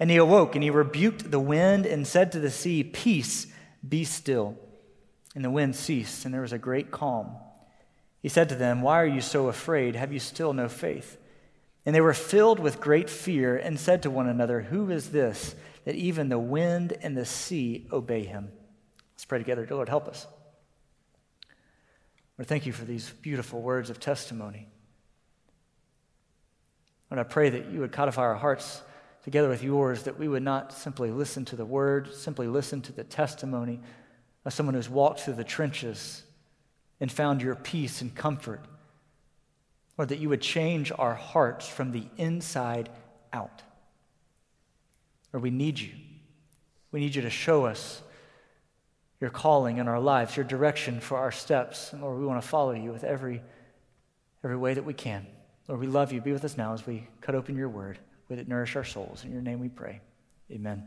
And 0.00 0.10
he 0.10 0.16
awoke 0.16 0.54
and 0.54 0.64
he 0.64 0.70
rebuked 0.70 1.30
the 1.30 1.38
wind 1.38 1.86
and 1.86 2.06
said 2.06 2.32
to 2.32 2.40
the 2.40 2.50
sea, 2.50 2.82
Peace, 2.82 3.46
be 3.86 4.04
still. 4.04 4.56
And 5.34 5.44
the 5.44 5.50
wind 5.50 5.76
ceased, 5.76 6.24
and 6.24 6.34
there 6.34 6.40
was 6.40 6.52
a 6.52 6.58
great 6.58 6.90
calm. 6.90 7.36
He 8.20 8.28
said 8.28 8.48
to 8.48 8.56
them, 8.56 8.82
Why 8.82 9.00
are 9.00 9.06
you 9.06 9.20
so 9.20 9.48
afraid? 9.48 9.94
Have 9.94 10.12
you 10.12 10.18
still 10.18 10.52
no 10.52 10.68
faith? 10.68 11.18
And 11.86 11.94
they 11.94 12.00
were 12.00 12.14
filled 12.14 12.58
with 12.58 12.80
great 12.80 13.08
fear 13.08 13.56
and 13.56 13.78
said 13.78 14.02
to 14.02 14.10
one 14.10 14.28
another, 14.28 14.60
Who 14.62 14.90
is 14.90 15.10
this 15.10 15.54
that 15.84 15.94
even 15.94 16.28
the 16.28 16.38
wind 16.38 16.94
and 17.00 17.16
the 17.16 17.24
sea 17.24 17.86
obey 17.92 18.24
him? 18.24 18.50
Let's 19.14 19.24
pray 19.24 19.38
together. 19.38 19.64
Dear 19.64 19.76
Lord, 19.76 19.88
help 19.88 20.08
us. 20.08 20.26
Lord, 22.36 22.48
thank 22.48 22.66
you 22.66 22.72
for 22.72 22.84
these 22.84 23.10
beautiful 23.22 23.62
words 23.62 23.88
of 23.88 24.00
testimony. 24.00 24.68
Lord, 27.10 27.26
I 27.26 27.28
pray 27.28 27.50
that 27.50 27.66
you 27.66 27.80
would 27.80 27.92
codify 27.92 28.22
our 28.22 28.34
hearts 28.34 28.82
together 29.24 29.48
with 29.48 29.62
yours, 29.62 30.04
that 30.04 30.18
we 30.18 30.28
would 30.28 30.42
not 30.42 30.72
simply 30.72 31.10
listen 31.10 31.44
to 31.46 31.56
the 31.56 31.64
word, 31.64 32.14
simply 32.14 32.46
listen 32.46 32.80
to 32.82 32.92
the 32.92 33.04
testimony 33.04 33.80
of 34.44 34.52
someone 34.52 34.74
who's 34.74 34.88
walked 34.88 35.20
through 35.20 35.34
the 35.34 35.44
trenches 35.44 36.22
and 37.00 37.10
found 37.10 37.42
your 37.42 37.54
peace 37.54 38.00
and 38.00 38.14
comfort. 38.14 38.64
Or 39.98 40.06
that 40.06 40.18
you 40.18 40.30
would 40.30 40.40
change 40.40 40.92
our 40.96 41.14
hearts 41.14 41.68
from 41.68 41.92
the 41.92 42.04
inside 42.16 42.88
out. 43.32 43.62
Or 45.32 45.40
we 45.40 45.50
need 45.50 45.78
you. 45.78 45.92
We 46.90 47.00
need 47.00 47.14
you 47.14 47.22
to 47.22 47.30
show 47.30 47.66
us 47.66 48.00
your 49.20 49.30
calling 49.30 49.76
in 49.76 49.88
our 49.88 50.00
lives, 50.00 50.36
your 50.36 50.44
direction 50.44 51.00
for 51.00 51.18
our 51.18 51.30
steps. 51.30 51.92
And 51.92 52.00
Lord, 52.00 52.18
we 52.18 52.24
want 52.24 52.40
to 52.40 52.48
follow 52.48 52.72
you 52.72 52.90
with 52.90 53.04
every, 53.04 53.42
every 54.42 54.56
way 54.56 54.72
that 54.72 54.84
we 54.84 54.94
can. 54.94 55.26
Lord, 55.70 55.80
we 55.82 55.86
love 55.86 56.12
you. 56.12 56.20
Be 56.20 56.32
with 56.32 56.44
us 56.44 56.56
now 56.56 56.72
as 56.72 56.84
we 56.84 57.06
cut 57.20 57.36
open 57.36 57.56
your 57.56 57.68
word. 57.68 57.96
Would 58.28 58.40
it 58.40 58.48
nourish 58.48 58.74
our 58.74 58.82
souls? 58.82 59.22
In 59.24 59.30
your 59.30 59.40
name 59.40 59.60
we 59.60 59.68
pray. 59.68 60.00
Amen. 60.50 60.82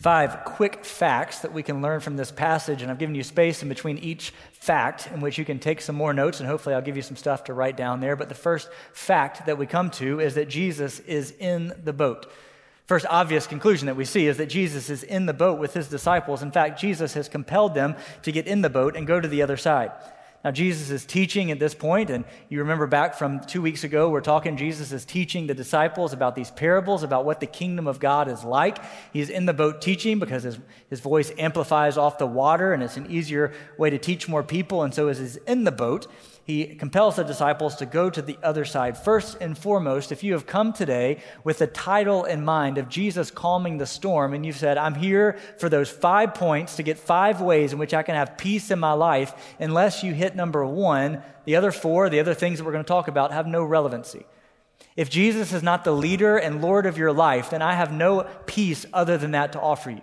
Five 0.00 0.42
quick 0.46 0.86
facts 0.86 1.40
that 1.40 1.52
we 1.52 1.62
can 1.62 1.82
learn 1.82 2.00
from 2.00 2.16
this 2.16 2.30
passage, 2.30 2.80
and 2.80 2.90
I've 2.90 2.98
given 2.98 3.14
you 3.14 3.22
space 3.22 3.62
in 3.62 3.68
between 3.68 3.98
each 3.98 4.32
fact 4.52 5.10
in 5.12 5.20
which 5.20 5.36
you 5.36 5.44
can 5.44 5.58
take 5.58 5.82
some 5.82 5.96
more 5.96 6.14
notes, 6.14 6.40
and 6.40 6.48
hopefully 6.48 6.74
I'll 6.74 6.80
give 6.80 6.96
you 6.96 7.02
some 7.02 7.16
stuff 7.18 7.44
to 7.44 7.52
write 7.52 7.76
down 7.76 8.00
there. 8.00 8.16
But 8.16 8.30
the 8.30 8.34
first 8.34 8.70
fact 8.94 9.44
that 9.44 9.58
we 9.58 9.66
come 9.66 9.90
to 9.90 10.18
is 10.18 10.34
that 10.36 10.48
Jesus 10.48 11.00
is 11.00 11.32
in 11.32 11.74
the 11.84 11.92
boat. 11.92 12.32
First 12.86 13.04
obvious 13.10 13.46
conclusion 13.46 13.84
that 13.84 13.96
we 13.96 14.06
see 14.06 14.26
is 14.26 14.38
that 14.38 14.46
Jesus 14.46 14.88
is 14.88 15.02
in 15.02 15.26
the 15.26 15.34
boat 15.34 15.58
with 15.58 15.74
his 15.74 15.88
disciples. 15.88 16.42
In 16.42 16.52
fact, 16.52 16.80
Jesus 16.80 17.12
has 17.12 17.28
compelled 17.28 17.74
them 17.74 17.96
to 18.22 18.32
get 18.32 18.46
in 18.46 18.62
the 18.62 18.70
boat 18.70 18.96
and 18.96 19.06
go 19.06 19.20
to 19.20 19.28
the 19.28 19.42
other 19.42 19.58
side. 19.58 19.90
Now, 20.44 20.50
Jesus 20.50 20.90
is 20.90 21.06
teaching 21.06 21.50
at 21.50 21.58
this 21.58 21.74
point, 21.74 22.10
and 22.10 22.26
you 22.50 22.58
remember 22.58 22.86
back 22.86 23.14
from 23.14 23.40
two 23.40 23.62
weeks 23.62 23.82
ago, 23.82 24.10
we're 24.10 24.20
talking, 24.20 24.58
Jesus 24.58 24.92
is 24.92 25.06
teaching 25.06 25.46
the 25.46 25.54
disciples 25.54 26.12
about 26.12 26.34
these 26.34 26.50
parables, 26.50 27.02
about 27.02 27.24
what 27.24 27.40
the 27.40 27.46
kingdom 27.46 27.86
of 27.86 27.98
God 27.98 28.28
is 28.28 28.44
like. 28.44 28.76
He's 29.10 29.30
in 29.30 29.46
the 29.46 29.54
boat 29.54 29.80
teaching 29.80 30.18
because 30.18 30.42
his, 30.42 30.58
his 30.90 31.00
voice 31.00 31.32
amplifies 31.38 31.96
off 31.96 32.18
the 32.18 32.26
water, 32.26 32.74
and 32.74 32.82
it's 32.82 32.98
an 32.98 33.10
easier 33.10 33.54
way 33.78 33.88
to 33.88 33.96
teach 33.96 34.28
more 34.28 34.42
people. 34.42 34.82
And 34.82 34.92
so, 34.92 35.08
as 35.08 35.18
he's 35.18 35.36
in 35.36 35.64
the 35.64 35.72
boat, 35.72 36.08
he 36.44 36.74
compels 36.74 37.16
the 37.16 37.24
disciples 37.24 37.76
to 37.76 37.86
go 37.86 38.10
to 38.10 38.20
the 38.20 38.36
other 38.42 38.66
side. 38.66 38.98
First 38.98 39.38
and 39.40 39.56
foremost, 39.56 40.12
if 40.12 40.22
you 40.22 40.34
have 40.34 40.46
come 40.46 40.74
today 40.74 41.22
with 41.42 41.58
the 41.58 41.66
title 41.66 42.24
in 42.24 42.44
mind 42.44 42.76
of 42.76 42.90
Jesus 42.90 43.30
calming 43.30 43.78
the 43.78 43.86
storm, 43.86 44.34
and 44.34 44.44
you've 44.44 44.58
said, 44.58 44.76
I'm 44.76 44.94
here 44.94 45.38
for 45.58 45.70
those 45.70 45.88
five 45.88 46.34
points 46.34 46.76
to 46.76 46.82
get 46.82 46.98
five 46.98 47.40
ways 47.40 47.72
in 47.72 47.78
which 47.78 47.94
I 47.94 48.02
can 48.02 48.14
have 48.14 48.36
peace 48.36 48.70
in 48.70 48.78
my 48.78 48.92
life, 48.92 49.54
unless 49.58 50.02
you 50.02 50.12
hit 50.12 50.36
number 50.36 50.66
one, 50.66 51.22
the 51.46 51.56
other 51.56 51.72
four, 51.72 52.10
the 52.10 52.20
other 52.20 52.34
things 52.34 52.58
that 52.58 52.64
we're 52.64 52.72
going 52.72 52.84
to 52.84 52.88
talk 52.88 53.08
about, 53.08 53.32
have 53.32 53.46
no 53.46 53.64
relevancy. 53.64 54.26
If 54.96 55.08
Jesus 55.08 55.52
is 55.54 55.62
not 55.62 55.84
the 55.84 55.92
leader 55.92 56.36
and 56.36 56.60
Lord 56.60 56.84
of 56.84 56.98
your 56.98 57.12
life, 57.12 57.50
then 57.50 57.62
I 57.62 57.72
have 57.72 57.90
no 57.90 58.28
peace 58.44 58.84
other 58.92 59.16
than 59.16 59.30
that 59.30 59.52
to 59.52 59.60
offer 59.60 59.90
you. 59.90 60.02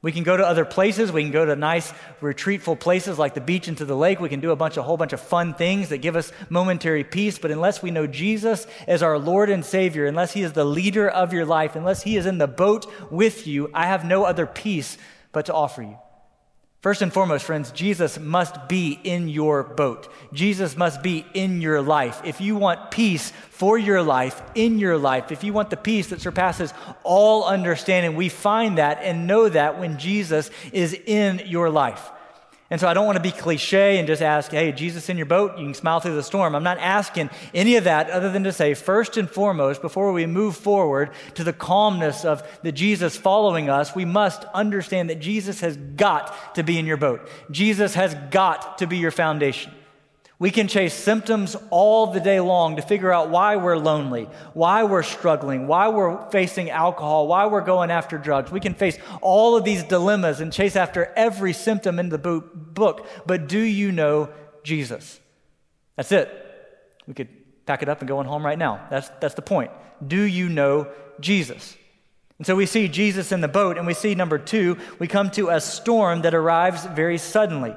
We 0.00 0.12
can 0.12 0.22
go 0.22 0.36
to 0.36 0.46
other 0.46 0.64
places. 0.64 1.10
We 1.10 1.22
can 1.22 1.32
go 1.32 1.44
to 1.44 1.56
nice 1.56 1.92
retreatful 2.20 2.78
places 2.78 3.18
like 3.18 3.34
the 3.34 3.40
beach 3.40 3.66
and 3.66 3.76
to 3.78 3.84
the 3.84 3.96
lake. 3.96 4.20
We 4.20 4.28
can 4.28 4.38
do 4.38 4.52
a 4.52 4.56
bunch, 4.56 4.76
a 4.76 4.82
whole 4.82 4.96
bunch 4.96 5.12
of 5.12 5.20
fun 5.20 5.54
things 5.54 5.88
that 5.88 5.98
give 5.98 6.14
us 6.14 6.30
momentary 6.48 7.02
peace. 7.02 7.36
But 7.38 7.50
unless 7.50 7.82
we 7.82 7.90
know 7.90 8.06
Jesus 8.06 8.68
as 8.86 9.02
our 9.02 9.18
Lord 9.18 9.50
and 9.50 9.64
Savior, 9.64 10.06
unless 10.06 10.34
He 10.34 10.42
is 10.42 10.52
the 10.52 10.64
leader 10.64 11.08
of 11.08 11.32
your 11.32 11.44
life, 11.44 11.74
unless 11.74 12.04
He 12.04 12.16
is 12.16 12.26
in 12.26 12.38
the 12.38 12.46
boat 12.46 12.86
with 13.10 13.48
you, 13.48 13.70
I 13.74 13.86
have 13.86 14.04
no 14.04 14.22
other 14.22 14.46
peace 14.46 14.98
but 15.32 15.46
to 15.46 15.54
offer 15.54 15.82
you. 15.82 15.98
First 16.80 17.02
and 17.02 17.12
foremost, 17.12 17.44
friends, 17.44 17.72
Jesus 17.72 18.20
must 18.20 18.68
be 18.68 19.00
in 19.02 19.28
your 19.28 19.64
boat. 19.64 20.08
Jesus 20.32 20.76
must 20.76 21.02
be 21.02 21.26
in 21.34 21.60
your 21.60 21.82
life. 21.82 22.20
If 22.24 22.40
you 22.40 22.54
want 22.54 22.92
peace 22.92 23.32
for 23.50 23.76
your 23.76 24.00
life, 24.00 24.40
in 24.54 24.78
your 24.78 24.96
life, 24.96 25.32
if 25.32 25.42
you 25.42 25.52
want 25.52 25.70
the 25.70 25.76
peace 25.76 26.10
that 26.10 26.20
surpasses 26.20 26.72
all 27.02 27.44
understanding, 27.44 28.14
we 28.14 28.28
find 28.28 28.78
that 28.78 29.00
and 29.02 29.26
know 29.26 29.48
that 29.48 29.80
when 29.80 29.98
Jesus 29.98 30.52
is 30.72 30.92
in 30.94 31.42
your 31.46 31.68
life. 31.68 32.12
And 32.70 32.78
so 32.78 32.86
I 32.86 32.92
don't 32.92 33.06
want 33.06 33.16
to 33.16 33.22
be 33.22 33.30
cliche 33.30 33.98
and 33.98 34.06
just 34.06 34.20
ask, 34.20 34.50
hey, 34.50 34.72
Jesus 34.72 35.08
in 35.08 35.16
your 35.16 35.24
boat, 35.24 35.56
you 35.56 35.64
can 35.64 35.72
smile 35.72 36.00
through 36.00 36.16
the 36.16 36.22
storm. 36.22 36.54
I'm 36.54 36.62
not 36.62 36.76
asking 36.78 37.30
any 37.54 37.76
of 37.76 37.84
that 37.84 38.10
other 38.10 38.30
than 38.30 38.44
to 38.44 38.52
say, 38.52 38.74
first 38.74 39.16
and 39.16 39.28
foremost, 39.28 39.80
before 39.80 40.12
we 40.12 40.26
move 40.26 40.54
forward 40.54 41.10
to 41.34 41.44
the 41.44 41.54
calmness 41.54 42.26
of 42.26 42.42
the 42.62 42.70
Jesus 42.70 43.16
following 43.16 43.70
us, 43.70 43.94
we 43.94 44.04
must 44.04 44.44
understand 44.52 45.08
that 45.08 45.18
Jesus 45.18 45.60
has 45.60 45.78
got 45.78 46.54
to 46.56 46.62
be 46.62 46.78
in 46.78 46.84
your 46.84 46.98
boat. 46.98 47.26
Jesus 47.50 47.94
has 47.94 48.14
got 48.30 48.78
to 48.78 48.86
be 48.86 48.98
your 48.98 49.12
foundation. 49.12 49.72
We 50.40 50.52
can 50.52 50.68
chase 50.68 50.94
symptoms 50.94 51.56
all 51.70 52.06
the 52.12 52.20
day 52.20 52.38
long 52.38 52.76
to 52.76 52.82
figure 52.82 53.12
out 53.12 53.28
why 53.28 53.56
we're 53.56 53.76
lonely, 53.76 54.28
why 54.54 54.84
we're 54.84 55.02
struggling, 55.02 55.66
why 55.66 55.88
we're 55.88 56.30
facing 56.30 56.70
alcohol, 56.70 57.26
why 57.26 57.46
we're 57.46 57.60
going 57.60 57.90
after 57.90 58.18
drugs. 58.18 58.52
We 58.52 58.60
can 58.60 58.74
face 58.74 58.96
all 59.20 59.56
of 59.56 59.64
these 59.64 59.82
dilemmas 59.82 60.40
and 60.40 60.52
chase 60.52 60.76
after 60.76 61.12
every 61.16 61.52
symptom 61.52 61.98
in 61.98 62.08
the 62.08 62.18
book. 62.18 63.08
But 63.26 63.48
do 63.48 63.58
you 63.58 63.90
know 63.90 64.30
Jesus? 64.62 65.18
That's 65.96 66.12
it. 66.12 66.30
We 67.08 67.14
could 67.14 67.28
pack 67.66 67.82
it 67.82 67.88
up 67.88 68.00
and 68.00 68.06
go 68.06 68.18
on 68.18 68.26
home 68.26 68.46
right 68.46 68.58
now. 68.58 68.86
That's, 68.90 69.08
that's 69.20 69.34
the 69.34 69.42
point. 69.42 69.72
Do 70.06 70.22
you 70.22 70.48
know 70.48 70.86
Jesus? 71.18 71.76
And 72.38 72.46
so 72.46 72.54
we 72.54 72.66
see 72.66 72.86
Jesus 72.86 73.32
in 73.32 73.40
the 73.40 73.48
boat, 73.48 73.76
and 73.76 73.88
we 73.88 73.94
see 73.94 74.14
number 74.14 74.38
two, 74.38 74.78
we 75.00 75.08
come 75.08 75.30
to 75.32 75.48
a 75.48 75.60
storm 75.60 76.22
that 76.22 76.34
arrives 76.34 76.86
very 76.86 77.18
suddenly. 77.18 77.74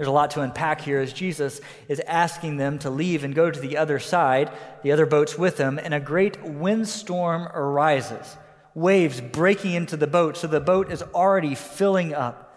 There's 0.00 0.08
a 0.08 0.12
lot 0.12 0.30
to 0.30 0.40
unpack 0.40 0.80
here 0.80 0.98
as 0.98 1.12
Jesus 1.12 1.60
is 1.86 2.00
asking 2.06 2.56
them 2.56 2.78
to 2.78 2.88
leave 2.88 3.22
and 3.22 3.34
go 3.34 3.50
to 3.50 3.60
the 3.60 3.76
other 3.76 3.98
side, 3.98 4.50
the 4.82 4.92
other 4.92 5.04
boats 5.04 5.36
with 5.36 5.58
him, 5.58 5.78
and 5.78 5.92
a 5.92 6.00
great 6.00 6.42
windstorm 6.42 7.42
arises, 7.48 8.38
waves 8.74 9.20
breaking 9.20 9.72
into 9.74 9.98
the 9.98 10.06
boat, 10.06 10.38
so 10.38 10.46
the 10.46 10.58
boat 10.58 10.90
is 10.90 11.02
already 11.02 11.54
filling 11.54 12.14
up. 12.14 12.56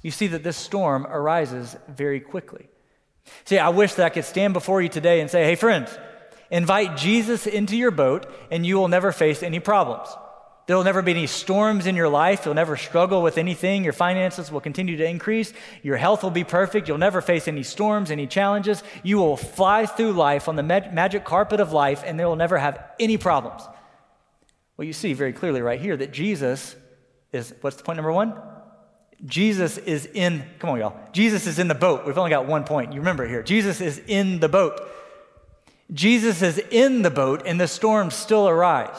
You 0.00 0.10
see 0.10 0.28
that 0.28 0.42
this 0.42 0.56
storm 0.56 1.06
arises 1.06 1.76
very 1.88 2.20
quickly. 2.20 2.70
See, 3.44 3.58
I 3.58 3.68
wish 3.68 3.92
that 3.92 4.06
I 4.06 4.08
could 4.08 4.24
stand 4.24 4.54
before 4.54 4.80
you 4.80 4.88
today 4.88 5.20
and 5.20 5.30
say, 5.30 5.44
hey, 5.44 5.56
friends, 5.56 5.90
invite 6.50 6.96
Jesus 6.96 7.46
into 7.46 7.76
your 7.76 7.90
boat, 7.90 8.32
and 8.50 8.64
you 8.64 8.76
will 8.76 8.88
never 8.88 9.12
face 9.12 9.42
any 9.42 9.60
problems. 9.60 10.08
There 10.68 10.76
will 10.76 10.84
never 10.84 11.00
be 11.00 11.12
any 11.12 11.26
storms 11.26 11.86
in 11.86 11.96
your 11.96 12.10
life. 12.10 12.44
You'll 12.44 12.52
never 12.52 12.76
struggle 12.76 13.22
with 13.22 13.38
anything. 13.38 13.84
Your 13.84 13.94
finances 13.94 14.52
will 14.52 14.60
continue 14.60 14.98
to 14.98 15.08
increase. 15.08 15.54
Your 15.82 15.96
health 15.96 16.22
will 16.22 16.30
be 16.30 16.44
perfect. 16.44 16.88
You'll 16.88 16.98
never 16.98 17.22
face 17.22 17.48
any 17.48 17.62
storms, 17.62 18.10
any 18.10 18.26
challenges. 18.26 18.82
You 19.02 19.16
will 19.16 19.38
fly 19.38 19.86
through 19.86 20.12
life 20.12 20.46
on 20.46 20.56
the 20.56 20.62
magic 20.62 21.24
carpet 21.24 21.60
of 21.60 21.72
life, 21.72 22.02
and 22.04 22.20
there 22.20 22.28
will 22.28 22.36
never 22.36 22.58
have 22.58 22.84
any 23.00 23.16
problems. 23.16 23.62
Well, 24.76 24.86
you 24.86 24.92
see 24.92 25.14
very 25.14 25.32
clearly 25.32 25.62
right 25.62 25.80
here 25.80 25.96
that 25.96 26.12
Jesus 26.12 26.76
is 27.32 27.54
what's 27.62 27.76
the 27.76 27.82
point 27.82 27.96
number 27.96 28.12
one? 28.12 28.34
Jesus 29.24 29.78
is 29.78 30.04
in, 30.12 30.44
come 30.58 30.68
on, 30.68 30.78
y'all. 30.80 31.00
Jesus 31.12 31.46
is 31.46 31.58
in 31.58 31.68
the 31.68 31.74
boat. 31.74 32.06
We've 32.06 32.18
only 32.18 32.30
got 32.30 32.46
one 32.46 32.64
point. 32.64 32.92
You 32.92 33.00
remember 33.00 33.24
it 33.24 33.30
here. 33.30 33.42
Jesus 33.42 33.80
is 33.80 34.02
in 34.06 34.40
the 34.40 34.50
boat. 34.50 34.78
Jesus 35.94 36.42
is 36.42 36.58
in 36.70 37.00
the 37.00 37.10
boat, 37.10 37.42
and 37.46 37.58
the 37.58 37.68
storms 37.68 38.14
still 38.14 38.46
arise 38.46 38.98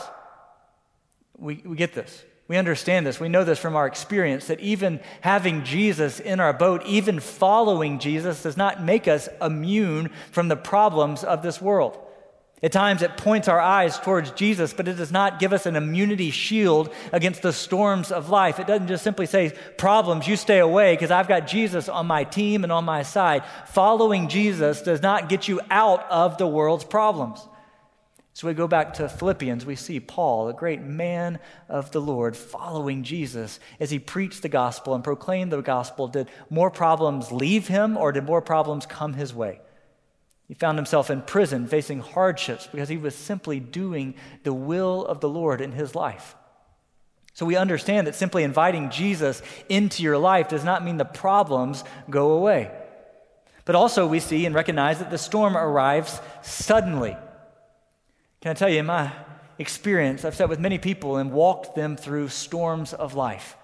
we, 1.40 1.62
we 1.66 1.76
get 1.76 1.94
this. 1.94 2.24
We 2.48 2.58
understand 2.58 3.06
this. 3.06 3.20
We 3.20 3.30
know 3.30 3.44
this 3.44 3.60
from 3.60 3.76
our 3.76 3.86
experience 3.86 4.48
that 4.48 4.60
even 4.60 5.02
having 5.22 5.64
Jesus 5.64 6.20
in 6.20 6.40
our 6.40 6.52
boat, 6.52 6.84
even 6.86 7.20
following 7.20 8.00
Jesus, 8.00 8.42
does 8.42 8.58
not 8.58 8.84
make 8.84 9.08
us 9.08 9.30
immune 9.40 10.10
from 10.32 10.48
the 10.48 10.56
problems 10.56 11.24
of 11.24 11.44
this 11.44 11.62
world. 11.62 12.00
At 12.62 12.74
times 12.74 13.02
it 13.02 13.16
points 13.16 13.48
our 13.48 13.60
eyes 13.60 14.00
towards 14.00 14.32
Jesus, 14.32 14.74
but 14.74 14.88
it 14.88 14.96
does 14.96 15.12
not 15.12 15.40
give 15.40 15.54
us 15.54 15.66
an 15.66 15.78
immunity 15.78 16.30
shield 16.30 16.94
against 17.14 17.42
the 17.42 17.54
storms 17.54 18.12
of 18.12 18.30
life. 18.30 18.60
It 18.60 18.68
doesn't 18.68 18.88
just 18.88 19.04
simply 19.04 19.28
say, 19.28 19.54
problems, 19.78 20.28
you 20.28 20.36
stay 20.36 20.60
away 20.60 20.94
because 20.94 21.12
I've 21.12 21.28
got 21.28 21.48
Jesus 21.48 21.88
on 21.88 22.08
my 22.08 22.26
team 22.26 22.64
and 22.64 22.72
on 22.72 22.84
my 22.84 23.04
side. 23.04 23.44
Following 23.68 24.28
Jesus 24.28 24.82
does 24.82 25.02
not 25.02 25.30
get 25.30 25.48
you 25.48 25.62
out 25.70 26.04
of 26.10 26.38
the 26.38 26.48
world's 26.48 26.84
problems. 26.84 27.48
So 28.40 28.48
we 28.48 28.54
go 28.54 28.70
back 28.70 28.94
to 28.94 29.10
Philippians, 29.10 29.66
we 29.66 29.76
see 29.76 30.00
Paul, 30.00 30.48
a 30.48 30.54
great 30.54 30.82
man 30.82 31.40
of 31.68 31.92
the 31.92 32.00
Lord, 32.00 32.38
following 32.38 33.04
Jesus 33.04 33.60
as 33.82 33.92
he 33.92 34.00
preached 34.00 34.44
the 34.44 34.48
gospel 34.48 34.96
and 34.96 35.04
proclaimed 35.04 35.52
the 35.52 35.60
gospel. 35.60 36.08
Did 36.08 36.30
more 36.50 36.72
problems 36.72 37.34
leave 37.34 37.68
him 37.68 37.98
or 37.98 38.14
did 38.14 38.24
more 38.24 38.42
problems 38.42 38.86
come 38.86 39.12
his 39.12 39.34
way? 39.34 39.60
He 40.48 40.54
found 40.54 40.78
himself 40.78 41.10
in 41.10 41.24
prison 41.24 41.68
facing 41.68 42.00
hardships 42.00 42.66
because 42.66 42.88
he 42.88 42.96
was 42.96 43.14
simply 43.14 43.60
doing 43.60 44.16
the 44.44 44.54
will 44.54 45.06
of 45.06 45.20
the 45.20 45.28
Lord 45.28 45.60
in 45.60 45.74
his 45.74 45.94
life. 45.94 46.38
So 47.34 47.46
we 47.46 47.58
understand 47.58 48.08
that 48.08 48.16
simply 48.16 48.44
inviting 48.44 48.90
Jesus 48.90 49.42
into 49.68 50.02
your 50.02 50.18
life 50.18 50.48
does 50.48 50.64
not 50.64 50.86
mean 50.86 50.96
the 50.96 51.04
problems 51.04 51.84
go 52.10 52.32
away. 52.32 52.72
But 53.66 53.76
also, 53.76 54.08
we 54.08 54.22
see 54.22 54.46
and 54.46 54.56
recognize 54.56 55.00
that 55.00 55.12
the 55.12 55.18
storm 55.18 55.58
arrives 55.58 56.22
suddenly. 56.42 57.18
Can 58.42 58.52
I 58.52 58.54
tell 58.54 58.70
you, 58.70 58.80
in 58.80 58.86
my 58.86 59.12
experience, 59.58 60.24
I've 60.24 60.36
sat 60.36 60.48
with 60.50 60.60
many 60.60 60.78
people 60.78 61.18
and 61.18 61.32
walked 61.32 61.76
them 61.76 61.98
through 61.98 62.30
storms 62.30 62.94
of 62.94 63.14
life. 63.14 63.56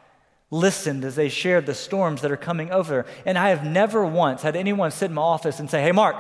listened 0.51 1.03
as 1.03 1.15
they 1.15 1.27
shared 1.27 1.65
the 1.65 1.73
storms 1.73 2.21
that 2.21 2.31
are 2.31 2.37
coming 2.37 2.71
over. 2.71 3.05
And 3.25 3.37
I 3.37 3.49
have 3.49 3.65
never 3.65 4.05
once 4.05 4.43
had 4.43 4.55
anyone 4.55 4.91
sit 4.91 5.09
in 5.09 5.15
my 5.15 5.21
office 5.21 5.59
and 5.59 5.69
say, 5.69 5.81
Hey, 5.81 5.91
Mark, 5.91 6.15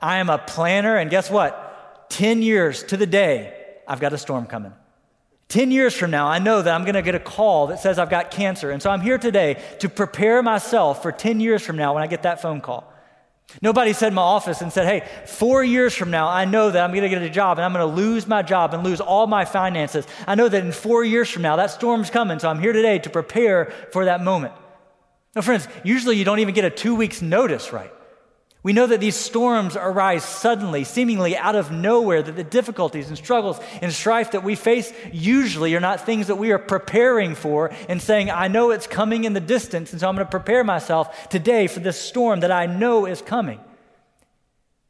I 0.00 0.16
am 0.16 0.30
a 0.30 0.38
planner, 0.38 0.96
and 0.96 1.10
guess 1.10 1.30
what? 1.30 2.08
10 2.10 2.42
years 2.42 2.82
to 2.84 2.96
the 2.96 3.06
day, 3.06 3.54
I've 3.86 4.00
got 4.00 4.12
a 4.12 4.18
storm 4.18 4.46
coming. 4.46 4.72
10 5.48 5.70
years 5.70 5.94
from 5.94 6.10
now, 6.10 6.26
I 6.26 6.38
know 6.38 6.62
that 6.62 6.74
I'm 6.74 6.84
going 6.84 6.94
to 6.94 7.02
get 7.02 7.14
a 7.14 7.20
call 7.20 7.66
that 7.68 7.80
says 7.80 7.98
I've 7.98 8.08
got 8.08 8.30
cancer. 8.30 8.70
And 8.70 8.80
so 8.80 8.88
I'm 8.88 9.00
here 9.00 9.18
today 9.18 9.62
to 9.80 9.88
prepare 9.88 10.42
myself 10.42 11.02
for 11.02 11.12
10 11.12 11.38
years 11.38 11.62
from 11.62 11.76
now 11.76 11.92
when 11.92 12.02
I 12.02 12.06
get 12.06 12.22
that 12.22 12.40
phone 12.40 12.60
call. 12.60 12.90
Nobody 13.62 13.92
said 13.92 14.08
in 14.08 14.14
my 14.14 14.22
office 14.22 14.60
and 14.60 14.72
said, 14.72 14.86
hey, 14.86 15.08
four 15.26 15.64
years 15.64 15.94
from 15.94 16.10
now, 16.10 16.28
I 16.28 16.44
know 16.44 16.70
that 16.70 16.82
I'm 16.82 16.90
going 16.90 17.02
to 17.02 17.08
get 17.08 17.22
a 17.22 17.30
job 17.30 17.58
and 17.58 17.64
I'm 17.64 17.72
going 17.72 17.86
to 17.88 17.94
lose 17.94 18.26
my 18.26 18.42
job 18.42 18.74
and 18.74 18.84
lose 18.84 19.00
all 19.00 19.26
my 19.26 19.44
finances. 19.44 20.06
I 20.26 20.34
know 20.34 20.48
that 20.48 20.64
in 20.64 20.72
four 20.72 21.04
years 21.04 21.28
from 21.28 21.42
now, 21.42 21.56
that 21.56 21.70
storm's 21.70 22.10
coming, 22.10 22.38
so 22.38 22.48
I'm 22.48 22.60
here 22.60 22.72
today 22.72 22.98
to 23.00 23.10
prepare 23.10 23.72
for 23.92 24.04
that 24.04 24.22
moment. 24.22 24.54
Now, 25.34 25.42
friends, 25.42 25.68
usually 25.84 26.16
you 26.16 26.24
don't 26.24 26.38
even 26.38 26.54
get 26.54 26.64
a 26.64 26.70
two 26.70 26.94
weeks 26.94 27.22
notice, 27.22 27.72
right? 27.72 27.92
We 28.62 28.74
know 28.74 28.86
that 28.86 29.00
these 29.00 29.16
storms 29.16 29.74
arise 29.74 30.22
suddenly, 30.22 30.84
seemingly 30.84 31.34
out 31.34 31.56
of 31.56 31.72
nowhere, 31.72 32.22
that 32.22 32.36
the 32.36 32.44
difficulties 32.44 33.08
and 33.08 33.16
struggles 33.16 33.58
and 33.80 33.90
strife 33.90 34.32
that 34.32 34.44
we 34.44 34.54
face 34.54 34.92
usually 35.12 35.74
are 35.74 35.80
not 35.80 36.04
things 36.04 36.26
that 36.26 36.36
we 36.36 36.52
are 36.52 36.58
preparing 36.58 37.34
for 37.34 37.72
and 37.88 38.02
saying, 38.02 38.30
I 38.30 38.48
know 38.48 38.70
it's 38.70 38.86
coming 38.86 39.24
in 39.24 39.32
the 39.32 39.40
distance, 39.40 39.92
and 39.92 40.00
so 40.00 40.08
I'm 40.08 40.14
going 40.14 40.26
to 40.26 40.30
prepare 40.30 40.62
myself 40.62 41.30
today 41.30 41.68
for 41.68 41.80
this 41.80 41.98
storm 41.98 42.40
that 42.40 42.52
I 42.52 42.66
know 42.66 43.06
is 43.06 43.22
coming. 43.22 43.60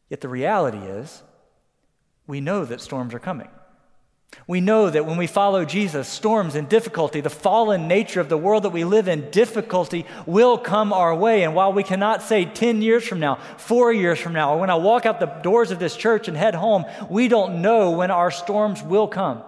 Yet 0.09 0.21
the 0.21 0.29
reality 0.29 0.79
is, 0.79 1.23
we 2.27 2.41
know 2.41 2.65
that 2.65 2.81
storms 2.81 3.15
are 3.15 3.21
coming. 3.21 3.49
We 4.47 4.61
know 4.61 4.91
that 4.91 5.07
when 5.07 5.17
we 5.17 5.27
follow 5.27 5.65
Jesus, 5.65 6.09
storms 6.09 6.55
and 6.55 6.69
difficulty, 6.69 7.21
the 7.21 7.31
fallen 7.31 7.89
nature 7.89 8.21
of 8.21 8.29
the 8.29 8.39
world 8.39 8.65
that 8.65 8.71
we 8.71 8.85
live 8.85 9.07
in, 9.07 9.31
difficulty 9.31 10.07
will 10.27 10.59
come 10.59 10.93
our 10.93 11.15
way. 11.15 11.45
And 11.45 11.55
while 11.55 11.73
we 11.73 11.83
cannot 11.83 12.23
say 12.23 12.45
10 12.45 12.83
years 12.83 13.07
from 13.07 13.21
now, 13.21 13.37
four 13.59 13.93
years 13.93 14.19
from 14.19 14.33
now, 14.33 14.55
or 14.55 14.61
when 14.61 14.71
I 14.71 14.77
walk 14.77 15.07
out 15.07 15.21
the 15.21 15.27
doors 15.27 15.71
of 15.71 15.79
this 15.79 15.97
church 15.97 16.27
and 16.27 16.37
head 16.37 16.55
home, 16.55 16.85
we 17.09 17.29
don't 17.29 17.63
know 17.63 17.93
when 17.93 18.11
our 18.11 18.31
storms 18.31 18.83
will 18.83 19.09
come. 19.09 19.43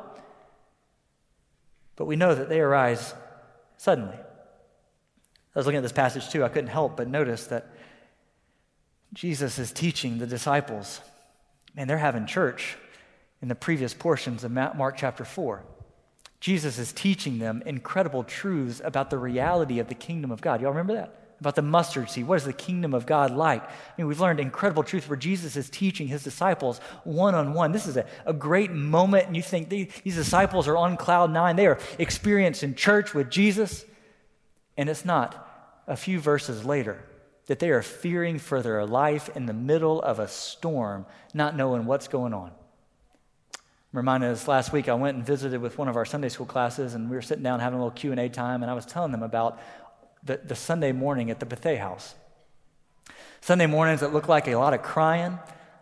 But 1.97 2.07
we 2.07 2.17
know 2.17 2.35
that 2.35 2.49
they 2.49 2.61
arise 2.61 3.15
suddenly. 3.77 4.17
I 4.17 5.59
was 5.59 5.67
looking 5.67 5.79
at 5.79 5.83
this 5.83 5.93
passage 5.93 6.31
too. 6.31 6.45
I 6.45 6.49
couldn't 6.49 6.71
help 6.71 6.97
but 6.97 7.09
notice 7.09 7.47
that 7.49 7.67
Jesus 9.13 9.59
is 9.59 9.71
teaching 9.71 10.19
the 10.19 10.27
disciples. 10.27 11.01
Man, 11.75 11.89
they're 11.89 11.99
having 11.99 12.27
church 12.27 12.77
in 13.43 13.49
the 13.49 13.55
previous 13.57 13.93
portions 13.93 14.45
of 14.45 14.53
Mark 14.53 14.97
chapter 14.97 15.25
4. 15.25 15.63
Jesus 16.39 16.79
is 16.79 16.93
teaching 16.93 17.39
them 17.39 17.63
incredible 17.67 18.25
truths 18.25 18.81
about 18.83 19.11
the 19.11 19.19
reality 19.19 19.81
of 19.81 19.89
the 19.89 19.95
kingdom 19.95 20.31
of 20.31 20.41
God. 20.41 20.61
Y'all 20.61 20.71
remember 20.71 20.95
that? 20.95 21.19
About 21.41 21.57
the 21.57 21.63
mustard 21.63 22.09
seed. 22.09 22.27
What 22.27 22.37
is 22.37 22.45
the 22.45 22.53
kingdom 22.53 22.95
of 22.95 23.05
God 23.05 23.33
like? 23.33 23.65
I 23.65 23.71
mean, 23.99 24.07
we've 24.07 24.21
learned 24.21 24.39
incredible 24.39 24.85
truth 24.85 25.09
where 25.09 25.17
Jesus 25.17 25.57
is 25.57 25.69
teaching 25.69 26.07
his 26.07 26.23
disciples 26.23 26.79
one 27.03 27.35
on 27.35 27.53
one. 27.53 27.73
This 27.73 27.87
is 27.87 27.97
a, 27.97 28.07
a 28.27 28.33
great 28.33 28.71
moment, 28.71 29.27
and 29.27 29.37
you 29.37 29.43
think 29.43 29.69
these, 29.69 29.93
these 30.05 30.15
disciples 30.15 30.69
are 30.69 30.77
on 30.77 30.97
cloud 30.97 31.33
nine. 31.33 31.57
They 31.57 31.67
are 31.67 31.81
experiencing 31.99 32.77
church 32.77 33.13
with 33.13 33.29
Jesus, 33.29 33.85
and 34.77 34.89
it's 34.89 35.05
not 35.05 35.49
a 35.89 35.97
few 35.97 36.21
verses 36.21 36.65
later 36.65 37.05
that 37.47 37.59
they 37.59 37.71
are 37.71 37.83
fearing 37.83 38.39
for 38.39 38.63
their 38.63 38.87
life 38.87 39.29
in 39.37 39.47
the 39.47 39.53
middle 39.53 40.01
of 40.01 40.21
a 40.21 40.29
storm, 40.29 41.07
not 41.35 41.57
knowing 41.57 41.87
what's 41.87 42.07
going 42.07 42.33
on. 42.33 42.53
Reminded 43.93 44.31
us 44.31 44.49
last 44.49 44.73
week 44.73 44.89
I 44.89 44.95
went 44.95 45.19
and 45.19 45.27
visited 45.27 45.61
with 45.61 45.77
one 45.77 45.87
of 45.87 45.97
our 45.97 46.07
Sunday 46.07 46.31
school 46.31 46.47
classes, 46.47 46.95
and 46.95 47.11
we 47.11 47.17
were 47.17 47.23
sitting 47.23 47.45
down 47.45 47.61
having 47.61 47.79
a 47.79 47.83
little 47.83 47.91
Q 47.91 48.11
and 48.11 48.19
A 48.19 48.29
time, 48.31 48.63
and 48.63 48.71
I 48.71 48.75
was 48.75 48.87
telling 48.87 49.13
them 49.13 49.23
about 49.23 49.61
the, 50.25 50.41
the 50.43 50.55
Sunday 50.55 50.93
morning 50.93 51.31
at 51.31 51.41
the 51.41 51.47
Bethay 51.47 51.79
House. 51.79 52.15
Sunday 53.43 53.67
mornings 53.67 54.01
that 54.01 54.13
look 54.15 54.29
like 54.29 54.49
a 54.49 54.57
lot 54.57 54.73
of 54.73 54.83
crying. 54.83 55.39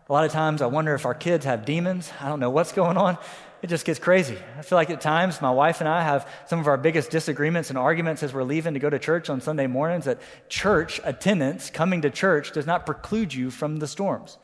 A 0.09 0.11
lot 0.11 0.25
of 0.25 0.31
times 0.31 0.61
I 0.61 0.65
wonder 0.65 0.93
if 0.93 1.05
our 1.05 1.13
kids 1.13 1.45
have 1.45 1.63
demons. 1.63 2.11
I 2.19 2.27
don't 2.27 2.41
know 2.41 2.49
what's 2.49 2.73
going 2.73 2.97
on. 2.97 3.17
It 3.61 3.67
just 3.67 3.85
gets 3.85 3.99
crazy. 3.99 4.37
I 4.57 4.63
feel 4.63 4.75
like 4.75 4.89
at 4.89 4.99
times 4.99 5.41
my 5.41 5.51
wife 5.51 5.79
and 5.79 5.87
I 5.87 6.01
have 6.01 6.27
some 6.47 6.59
of 6.59 6.67
our 6.67 6.77
biggest 6.77 7.11
disagreements 7.11 7.69
and 7.69 7.77
arguments 7.77 8.23
as 8.23 8.33
we're 8.33 8.43
leaving 8.43 8.73
to 8.73 8.79
go 8.79 8.89
to 8.89 8.99
church 8.99 9.29
on 9.29 9.39
Sunday 9.39 9.67
mornings. 9.67 10.03
That 10.03 10.19
church 10.49 10.99
attendance, 11.05 11.69
coming 11.69 12.01
to 12.01 12.09
church, 12.09 12.51
does 12.51 12.65
not 12.65 12.85
preclude 12.85 13.33
you 13.33 13.51
from 13.51 13.77
the 13.77 13.87
storms. 13.87 14.37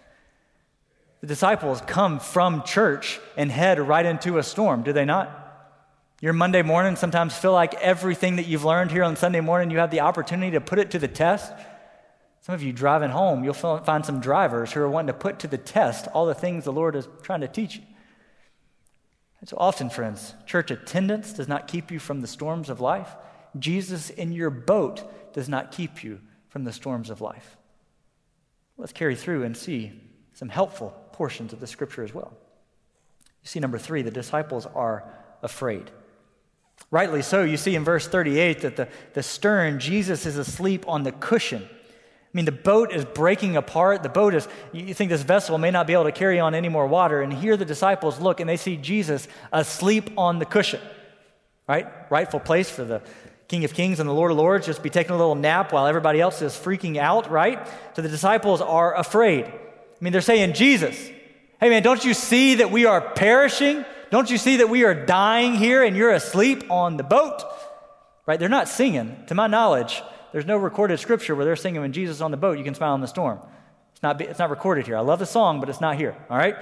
The 1.22 1.28
disciples 1.28 1.82
come 1.82 2.20
from 2.20 2.64
church 2.64 3.20
and 3.36 3.52
head 3.52 3.80
right 3.80 4.06
into 4.06 4.38
a 4.38 4.44
storm, 4.44 4.84
do 4.84 4.94
they 4.94 5.06
not? 5.06 5.44
Your 6.22 6.34
Monday 6.34 6.62
morning 6.62 6.96
sometimes 6.96 7.36
feel 7.36 7.54
like 7.54 7.74
everything 7.76 8.38
that 8.38 8.48
you've 8.48 8.66
learned 8.66 8.92
here 8.92 9.04
on 9.04 9.16
Sunday 9.16 9.42
morning, 9.42 9.72
you 9.72 9.78
have 9.78 9.92
the 9.92 10.02
opportunity 10.02 10.52
to 10.52 10.62
put 10.62 10.80
it 10.80 10.92
to 10.92 11.00
the 11.00 11.08
test. 11.08 11.52
Some 12.42 12.56
of 12.56 12.64
you 12.64 12.72
driving 12.72 13.10
home, 13.10 13.44
you'll 13.44 13.54
find 13.54 14.06
some 14.06 14.20
drivers 14.20 14.72
who 14.72 14.82
are 14.82 14.90
wanting 14.90 15.08
to 15.08 15.14
put 15.14 15.40
to 15.40 15.48
the 15.48 15.58
test 15.58 16.08
all 16.14 16.26
the 16.26 16.34
things 16.34 16.64
the 16.64 16.72
Lord 16.72 16.96
is 16.96 17.08
trying 17.22 17.42
to 17.42 17.48
teach 17.48 17.76
you. 17.76 17.84
And 19.40 19.50
so 19.50 19.58
often, 19.60 19.90
friends, 19.90 20.34
church 20.46 20.72
attendance 20.72 21.34
does 21.34 21.48
not 21.48 21.68
keep 21.68 21.92
you 21.92 22.00
from 22.00 22.22
the 22.22 22.28
storms 22.28 22.70
of 22.70 22.80
life. 22.80 23.16
Jesus 23.60 24.10
in 24.10 24.32
your 24.32 24.50
boat 24.50 25.34
does 25.34 25.48
not 25.50 25.72
keep 25.72 26.04
you 26.04 26.20
from 26.48 26.64
the 26.64 26.74
storms 26.74 27.10
of 27.10 27.22
life. 27.22 27.58
Let's 28.78 28.94
carry 28.94 29.16
through 29.16 29.44
and 29.44 29.56
see 29.56 29.92
some 30.34 30.50
helpful 30.50 30.96
portions 31.18 31.52
of 31.52 31.60
the 31.60 31.68
scripture 31.68 32.04
as 32.04 32.14
well. 32.14 32.32
You 33.42 33.48
see, 33.48 33.60
number 33.60 33.80
three, 33.80 34.04
the 34.04 34.12
disciples 34.12 34.68
are 34.68 35.04
afraid. 35.42 35.90
Rightly 36.92 37.24
so, 37.24 37.44
you 37.44 37.58
see 37.58 37.76
in 37.76 37.84
verse 37.84 38.08
38 38.08 38.62
that 38.62 38.76
the, 38.76 38.88
the 39.14 39.24
stern, 39.24 39.80
Jesus 39.80 40.28
is 40.28 40.38
asleep 40.38 40.86
on 40.88 41.02
the 41.02 41.12
cushion. 41.12 41.68
I 41.68 42.30
mean, 42.34 42.46
the 42.46 42.52
boat 42.52 42.94
is 42.94 43.04
breaking 43.04 43.58
apart. 43.58 44.04
The 44.04 44.10
boat 44.10 44.36
is, 44.36 44.48
you 44.72 44.94
think 44.94 45.10
this 45.10 45.24
vessel 45.24 45.58
may 45.58 45.72
not 45.72 45.88
be 45.88 45.94
able 45.94 46.04
to 46.04 46.12
carry 46.12 46.40
on 46.40 46.54
any 46.54 46.70
more 46.70 46.86
water. 46.86 47.24
And 47.24 47.34
here 47.34 47.58
the 47.58 47.66
disciples 47.66 48.20
look 48.20 48.40
and 48.40 48.48
they 48.48 48.58
see 48.58 48.78
Jesus 48.78 49.28
asleep 49.52 50.12
on 50.18 50.38
the 50.38 50.46
cushion, 50.46 50.82
right? 51.68 51.88
Rightful 52.12 52.42
place 52.42 52.70
for 52.70 52.84
the 52.84 53.02
King 53.48 53.66
of 53.66 53.74
Kings 53.74 54.00
and 54.00 54.08
the 54.08 54.14
Lord 54.14 54.30
of 54.30 54.38
Lords 54.38 54.68
just 54.68 54.84
be 54.84 54.90
taking 54.90 55.14
a 55.14 55.18
little 55.18 55.36
nap 55.36 55.72
while 55.72 55.88
everybody 55.88 56.22
else 56.22 56.42
is 56.42 56.54
freaking 56.54 56.98
out, 56.98 57.32
right? 57.32 57.66
So 57.96 58.02
the 58.02 58.10
disciples 58.10 58.62
are 58.62 58.96
afraid. 58.96 59.52
I 60.00 60.04
mean, 60.04 60.14
they're 60.14 60.22
saying, 60.22 60.54
Jesus, 60.54 60.96
hey 61.60 61.70
man, 61.70 61.84
don't 61.84 62.04
you 62.06 62.14
see 62.14 62.56
that 62.56 62.72
we 62.72 62.86
are 62.86 63.02
perishing? 63.02 63.84
Don't 64.12 64.30
you 64.30 64.38
see 64.38 64.58
that 64.58 64.70
we 64.70 64.86
are 64.86 64.94
dying 64.94 65.56
here 65.56 65.84
and 65.84 65.96
you're 65.98 66.12
asleep 66.12 66.70
on 66.70 66.98
the 66.98 67.04
boat? 67.04 67.44
Right? 68.26 68.40
They're 68.40 68.50
not 68.50 68.68
singing. 68.68 69.24
To 69.28 69.36
my 69.36 69.48
knowledge, 69.48 70.02
there's 70.32 70.46
no 70.46 70.58
recorded 70.58 71.00
scripture 71.00 71.36
where 71.36 71.46
they're 71.46 71.56
singing 71.56 71.82
when 71.82 71.94
Jesus 71.94 72.22
on 72.22 72.32
the 72.32 72.38
boat, 72.38 72.58
you 72.58 72.64
can 72.64 72.76
smile 72.76 72.96
in 72.96 73.02
the 73.02 73.08
storm. 73.08 73.40
It's 73.94 74.04
not, 74.04 74.22
it's 74.22 74.40
not 74.40 74.50
recorded 74.50 74.86
here. 74.86 74.98
I 74.98 75.02
love 75.02 75.20
the 75.20 75.26
song, 75.26 75.60
but 75.60 75.70
it's 75.70 75.82
not 75.82 75.98
here. 75.98 76.16
All 76.30 76.38
right? 76.38 76.56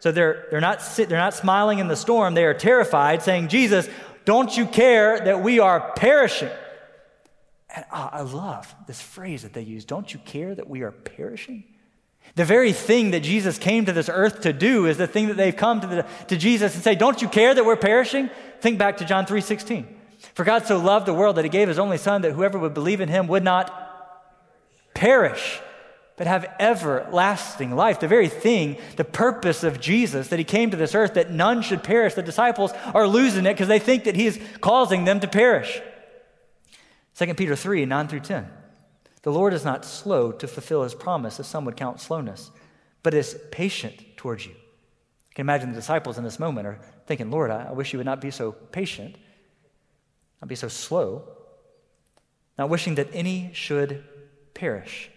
So 0.00 0.12
they're, 0.12 0.46
they're, 0.50 0.60
not, 0.60 0.80
they're 0.96 1.18
not 1.18 1.34
smiling 1.34 1.80
in 1.80 1.88
the 1.88 1.96
storm. 1.96 2.34
They 2.34 2.44
are 2.44 2.54
terrified, 2.54 3.22
saying, 3.22 3.48
Jesus, 3.48 3.88
don't 4.24 4.56
you 4.56 4.64
care 4.64 5.20
that 5.20 5.42
we 5.42 5.58
are 5.58 5.92
perishing? 5.92 6.50
And 7.74 7.84
oh, 7.92 8.08
I 8.10 8.22
love 8.22 8.74
this 8.86 9.00
phrase 9.00 9.42
that 9.42 9.52
they 9.52 9.62
use. 9.62 9.84
Don't 9.84 10.12
you 10.12 10.20
care 10.20 10.54
that 10.54 10.68
we 10.68 10.82
are 10.82 10.92
perishing? 10.92 11.64
The 12.38 12.44
very 12.44 12.72
thing 12.72 13.10
that 13.10 13.24
Jesus 13.24 13.58
came 13.58 13.84
to 13.86 13.92
this 13.92 14.08
earth 14.08 14.42
to 14.42 14.52
do 14.52 14.86
is 14.86 14.96
the 14.96 15.08
thing 15.08 15.26
that 15.26 15.36
they've 15.36 15.56
come 15.56 15.80
to, 15.80 15.88
the, 15.88 16.06
to 16.28 16.36
Jesus 16.36 16.72
and 16.72 16.84
say, 16.84 16.94
Don't 16.94 17.20
you 17.20 17.28
care 17.28 17.52
that 17.52 17.64
we're 17.64 17.74
perishing? 17.74 18.30
Think 18.60 18.78
back 18.78 18.98
to 18.98 19.04
John 19.04 19.26
3 19.26 19.40
16. 19.40 19.88
For 20.34 20.44
God 20.44 20.64
so 20.64 20.78
loved 20.78 21.06
the 21.06 21.12
world 21.12 21.34
that 21.34 21.44
he 21.44 21.48
gave 21.48 21.66
his 21.66 21.80
only 21.80 21.98
Son 21.98 22.22
that 22.22 22.30
whoever 22.30 22.56
would 22.56 22.74
believe 22.74 23.00
in 23.00 23.08
him 23.08 23.26
would 23.26 23.42
not 23.42 23.74
perish, 24.94 25.58
but 26.16 26.28
have 26.28 26.46
everlasting 26.60 27.74
life. 27.74 27.98
The 27.98 28.06
very 28.06 28.28
thing, 28.28 28.76
the 28.94 29.04
purpose 29.04 29.64
of 29.64 29.80
Jesus, 29.80 30.28
that 30.28 30.38
he 30.38 30.44
came 30.44 30.70
to 30.70 30.76
this 30.76 30.94
earth 30.94 31.14
that 31.14 31.32
none 31.32 31.60
should 31.60 31.82
perish. 31.82 32.14
The 32.14 32.22
disciples 32.22 32.70
are 32.94 33.08
losing 33.08 33.46
it 33.46 33.54
because 33.54 33.66
they 33.66 33.80
think 33.80 34.04
that 34.04 34.14
he 34.14 34.26
is 34.26 34.38
causing 34.60 35.04
them 35.04 35.18
to 35.18 35.26
perish. 35.26 35.82
2 37.16 37.34
Peter 37.34 37.56
3 37.56 37.84
9 37.84 38.06
through 38.06 38.20
10. 38.20 38.48
The 39.22 39.32
Lord 39.32 39.52
is 39.52 39.64
not 39.64 39.84
slow 39.84 40.32
to 40.32 40.46
fulfill 40.46 40.82
his 40.82 40.94
promise, 40.94 41.40
as 41.40 41.46
some 41.46 41.64
would 41.64 41.76
count 41.76 42.00
slowness, 42.00 42.50
but 43.02 43.14
is 43.14 43.38
patient 43.50 44.16
towards 44.16 44.46
you. 44.46 44.52
You 44.52 45.34
can 45.34 45.44
imagine 45.44 45.70
the 45.70 45.76
disciples 45.76 46.18
in 46.18 46.24
this 46.24 46.38
moment 46.38 46.66
are 46.66 46.80
thinking, 47.06 47.30
Lord, 47.30 47.50
I 47.50 47.72
wish 47.72 47.92
you 47.92 47.98
would 47.98 48.06
not 48.06 48.20
be 48.20 48.30
so 48.30 48.52
patient, 48.52 49.16
not 50.40 50.48
be 50.48 50.54
so 50.54 50.68
slow, 50.68 51.28
not 52.56 52.68
wishing 52.68 52.94
that 52.96 53.08
any 53.12 53.50
should 53.52 54.04
perish, 54.54 55.10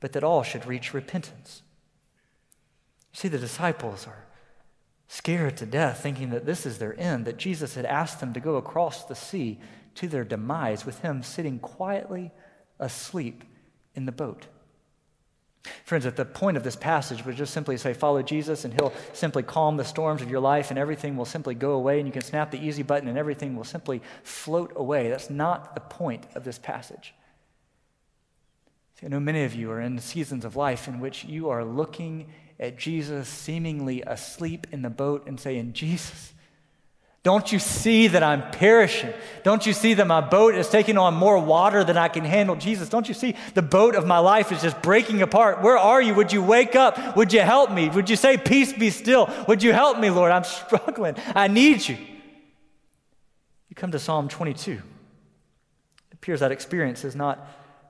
but 0.00 0.12
that 0.12 0.24
all 0.24 0.42
should 0.42 0.66
reach 0.66 0.94
repentance. 0.94 1.62
You 3.12 3.18
see, 3.18 3.28
the 3.28 3.38
disciples 3.38 4.06
are 4.06 4.26
scared 5.08 5.56
to 5.56 5.66
death, 5.66 6.02
thinking 6.02 6.30
that 6.30 6.46
this 6.46 6.64
is 6.64 6.78
their 6.78 6.98
end, 6.98 7.24
that 7.24 7.36
Jesus 7.36 7.74
had 7.74 7.84
asked 7.84 8.20
them 8.20 8.32
to 8.32 8.40
go 8.40 8.56
across 8.56 9.04
the 9.04 9.16
sea 9.16 9.58
to 9.96 10.08
their 10.08 10.24
demise 10.24 10.86
with 10.86 11.00
him 11.00 11.22
sitting 11.22 11.58
quietly 11.58 12.30
asleep 12.80 13.44
in 13.94 14.06
the 14.06 14.12
boat. 14.12 14.46
Friends, 15.84 16.06
at 16.06 16.16
the 16.16 16.24
point 16.24 16.56
of 16.56 16.64
this 16.64 16.76
passage 16.76 17.24
would 17.24 17.36
just 17.36 17.52
simply 17.52 17.76
say, 17.76 17.92
Follow 17.92 18.22
Jesus, 18.22 18.64
and 18.64 18.72
he'll 18.72 18.94
simply 19.12 19.42
calm 19.42 19.76
the 19.76 19.84
storms 19.84 20.22
of 20.22 20.30
your 20.30 20.40
life, 20.40 20.70
and 20.70 20.78
everything 20.78 21.16
will 21.16 21.26
simply 21.26 21.54
go 21.54 21.72
away, 21.72 21.98
and 21.98 22.08
you 22.08 22.12
can 22.12 22.22
snap 22.22 22.50
the 22.50 22.58
easy 22.58 22.82
button, 22.82 23.08
and 23.08 23.18
everything 23.18 23.56
will 23.56 23.64
simply 23.64 24.00
float 24.22 24.72
away. 24.74 25.10
That's 25.10 25.28
not 25.28 25.74
the 25.74 25.80
point 25.82 26.24
of 26.34 26.44
this 26.44 26.58
passage. 26.58 27.14
See, 28.98 29.06
I 29.06 29.08
know 29.10 29.20
many 29.20 29.44
of 29.44 29.54
you 29.54 29.70
are 29.70 29.80
in 29.80 29.98
seasons 29.98 30.44
of 30.44 30.56
life 30.56 30.88
in 30.88 30.98
which 30.98 31.24
you 31.24 31.50
are 31.50 31.64
looking 31.64 32.28
at 32.58 32.78
Jesus 32.78 33.28
seemingly 33.28 34.02
asleep 34.02 34.66
in 34.72 34.82
the 34.82 34.90
boat 34.90 35.26
and 35.26 35.38
saying, 35.38 35.72
Jesus, 35.74 36.32
don't 37.22 37.52
you 37.52 37.58
see 37.58 38.06
that 38.08 38.22
I'm 38.22 38.50
perishing? 38.50 39.12
Don't 39.44 39.66
you 39.66 39.74
see 39.74 39.92
that 39.94 40.06
my 40.06 40.22
boat 40.22 40.54
is 40.54 40.70
taking 40.70 40.96
on 40.96 41.12
more 41.12 41.38
water 41.38 41.84
than 41.84 41.98
I 41.98 42.08
can 42.08 42.24
handle? 42.24 42.56
Jesus, 42.56 42.88
don't 42.88 43.06
you 43.08 43.14
see 43.14 43.36
the 43.52 43.60
boat 43.60 43.94
of 43.94 44.06
my 44.06 44.18
life 44.18 44.50
is 44.52 44.62
just 44.62 44.80
breaking 44.80 45.20
apart? 45.20 45.60
Where 45.60 45.76
are 45.76 46.00
you? 46.00 46.14
Would 46.14 46.32
you 46.32 46.42
wake 46.42 46.74
up? 46.74 47.16
Would 47.16 47.34
you 47.34 47.40
help 47.40 47.72
me? 47.72 47.90
Would 47.90 48.08
you 48.08 48.16
say, 48.16 48.38
Peace 48.38 48.72
be 48.72 48.88
still? 48.88 49.28
Would 49.48 49.62
you 49.62 49.74
help 49.74 49.98
me, 49.98 50.08
Lord? 50.08 50.32
I'm 50.32 50.44
struggling. 50.66 51.16
I 51.34 51.48
need 51.48 51.86
you. 51.86 51.98
You 53.68 53.76
come 53.76 53.90
to 53.90 53.98
Psalm 53.98 54.28
22. 54.28 54.72
It 54.72 54.80
appears 56.14 56.40
that 56.40 56.52
experience 56.52 57.04
is 57.04 57.14
not 57.14 57.46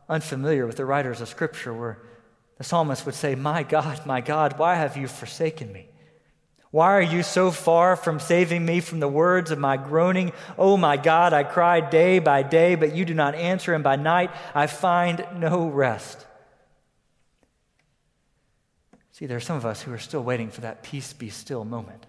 unfamiliar 0.09 0.67
with 0.67 0.77
the 0.77 0.85
writers 0.85 1.21
of 1.21 1.29
Scripture, 1.29 1.73
where 1.73 1.99
the 2.59 2.65
psalmist 2.65 3.07
would 3.07 3.15
say, 3.15 3.37
My 3.37 3.63
God, 3.63 4.05
my 4.07 4.21
God, 4.21 4.59
why 4.59 4.75
have 4.75 4.97
you 4.97 5.07
forsaken 5.07 5.73
me? 5.73 5.87
Why 6.71 6.93
are 6.93 7.03
you 7.03 7.25
so 7.25 7.51
far 7.51 7.97
from 7.97 8.21
saving 8.21 8.65
me 8.65 8.81
from 8.81 9.01
the 9.01 9.09
words 9.09 9.51
of 9.51 9.59
my 9.59 9.77
groaning? 9.77 10.33
Oh 10.57 10.77
my 10.77 10.97
God, 10.97 11.33
I 11.33 11.43
cry 11.43 11.81
day 11.81 12.21
by 12.21 12.45
day, 12.45 12.77
but 12.77 12.95
you 12.95 13.05
do 13.05 13.15
not 13.15 13.35
answer, 13.35 13.75
and 13.75 13.83
by 13.83 13.97
night 13.97 14.31
I 14.55 14.69
find 14.69 15.27
no 15.37 15.67
rest. 15.67 16.27
See, 19.11 19.27
there 19.27 19.37
are 19.37 19.41
some 19.41 19.57
of 19.57 19.67
us 19.67 19.83
who 19.83 19.93
are 19.93 19.99
still 19.99 20.23
waiting 20.23 20.51
for 20.51 20.61
that 20.61 20.83
peace 20.85 21.13
be 21.13 21.29
still 21.29 21.65
moment. 21.65 22.07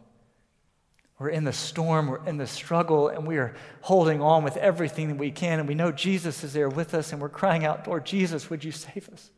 We're 1.17 1.29
in 1.29 1.43
the 1.43 1.53
storm, 1.53 2.07
we're 2.07 2.25
in 2.25 2.37
the 2.37 2.47
struggle, 2.47 3.07
and 3.07 3.27
we 3.27 3.37
are 3.37 3.53
holding 3.81 4.21
on 4.21 4.43
with 4.43 4.57
everything 4.57 5.07
that 5.09 5.17
we 5.17 5.29
can, 5.29 5.59
and 5.59 5.67
we 5.67 5.75
know 5.75 5.91
Jesus 5.91 6.43
is 6.43 6.53
there 6.53 6.69
with 6.69 6.93
us, 6.93 7.11
and 7.11 7.21
we're 7.21 7.29
crying 7.29 7.65
out, 7.65 7.87
Lord 7.87 8.05
Jesus, 8.05 8.49
would 8.49 8.63
you 8.63 8.71
save 8.71 9.09
us? 9.09 9.29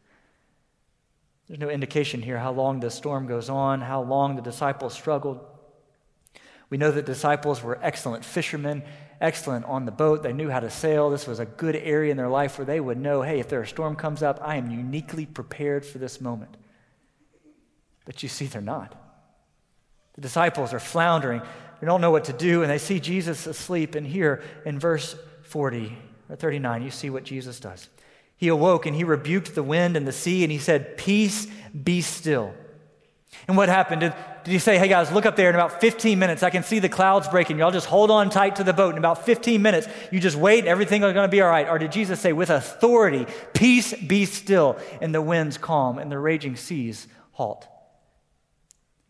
There's 1.47 1.60
no 1.60 1.69
indication 1.69 2.21
here 2.21 2.39
how 2.39 2.51
long 2.51 2.79
the 2.79 2.89
storm 2.89 3.27
goes 3.27 3.49
on, 3.49 3.82
how 3.82 4.01
long 4.01 4.36
the 4.36 4.41
disciples 4.41 4.93
struggled. 4.93 5.39
We 6.69 6.77
know 6.77 6.91
that 6.91 7.06
disciples 7.06 7.62
were 7.62 7.77
excellent 7.82 8.25
fishermen, 8.25 8.84
excellent 9.21 9.65
on 9.65 9.86
the 9.86 9.91
boat. 9.91 10.23
They 10.23 10.34
knew 10.34 10.49
how 10.49 10.60
to 10.60 10.69
sail. 10.69 11.10
This 11.10 11.27
was 11.27 11.39
a 11.39 11.45
good 11.45 11.75
area 11.75 12.12
in 12.12 12.17
their 12.17 12.29
life 12.29 12.58
where 12.58 12.65
they 12.65 12.79
would 12.79 12.97
know 12.97 13.21
hey, 13.21 13.39
if 13.39 13.49
there 13.49 13.62
a 13.62 13.67
storm 13.67 13.95
comes 13.95 14.23
up, 14.23 14.39
I 14.41 14.56
am 14.56 14.71
uniquely 14.71 15.25
prepared 15.25 15.86
for 15.86 15.97
this 15.97 16.19
moment. 16.19 16.58
But 18.06 18.23
you 18.23 18.29
see, 18.29 18.47
they're 18.47 18.62
not. 18.62 18.95
The 20.15 20.21
disciples 20.21 20.73
are 20.73 20.79
floundering. 20.79 21.41
They 21.79 21.88
don't 21.88 22.01
know 22.01 22.12
what 22.12 22.25
to 22.25 22.34
do, 22.34 22.62
and 22.62 22.71
they 22.71 22.77
see 22.77 22.99
Jesus 22.99 23.47
asleep. 23.47 23.95
And 23.95 24.06
here 24.06 24.41
in 24.65 24.79
verse 24.79 25.15
40 25.43 25.97
or 26.29 26.36
39, 26.36 26.84
you 26.84 26.91
see 26.91 27.10
what 27.10 27.23
Jesus 27.23 27.60
does. 27.60 27.89
He 28.37 28.47
awoke 28.47 28.85
and 28.85 28.95
he 28.95 29.03
rebuked 29.03 29.55
the 29.55 29.63
wind 29.63 29.95
and 29.95 30.07
the 30.07 30.11
sea 30.11 30.43
and 30.43 30.51
he 30.51 30.57
said, 30.57 30.97
Peace, 30.97 31.47
be 31.71 32.01
still. 32.01 32.53
And 33.47 33.57
what 33.57 33.69
happened? 33.69 34.01
Did, 34.01 34.13
did 34.43 34.51
he 34.51 34.59
say, 34.59 34.77
Hey 34.77 34.87
guys, 34.87 35.11
look 35.11 35.25
up 35.25 35.35
there 35.35 35.49
in 35.49 35.55
about 35.55 35.79
15 35.79 36.17
minutes? 36.19 36.43
I 36.43 36.49
can 36.49 36.63
see 36.63 36.79
the 36.79 36.89
clouds 36.89 37.27
breaking. 37.27 37.57
Y'all 37.59 37.71
just 37.71 37.87
hold 37.87 38.11
on 38.11 38.29
tight 38.29 38.57
to 38.57 38.63
the 38.63 38.73
boat. 38.73 38.93
In 38.93 38.97
about 38.97 39.25
15 39.25 39.61
minutes, 39.61 39.87
you 40.11 40.19
just 40.19 40.35
wait, 40.35 40.65
everything 40.65 41.03
is 41.03 41.13
going 41.13 41.27
to 41.27 41.31
be 41.31 41.41
all 41.41 41.49
right. 41.49 41.67
Or 41.67 41.77
did 41.77 41.91
Jesus 41.91 42.19
say, 42.19 42.33
with 42.33 42.49
authority, 42.49 43.25
Peace, 43.53 43.93
be 43.93 44.25
still, 44.25 44.77
and 45.01 45.13
the 45.13 45.21
winds 45.21 45.57
calm 45.57 45.97
and 45.97 46.11
the 46.11 46.19
raging 46.19 46.55
seas 46.55 47.07
halt? 47.31 47.67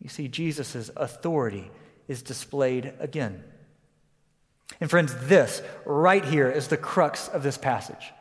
You 0.00 0.08
see, 0.08 0.28
Jesus' 0.28 0.90
authority 0.96 1.70
is 2.08 2.22
displayed 2.22 2.92
again. 3.00 3.42
And 4.80 4.90
friends, 4.90 5.14
this 5.26 5.62
right 5.84 6.24
here 6.24 6.50
is 6.50 6.68
the 6.68 6.76
crux 6.76 7.28
of 7.28 7.42
this 7.42 7.56
passage. 7.58 8.12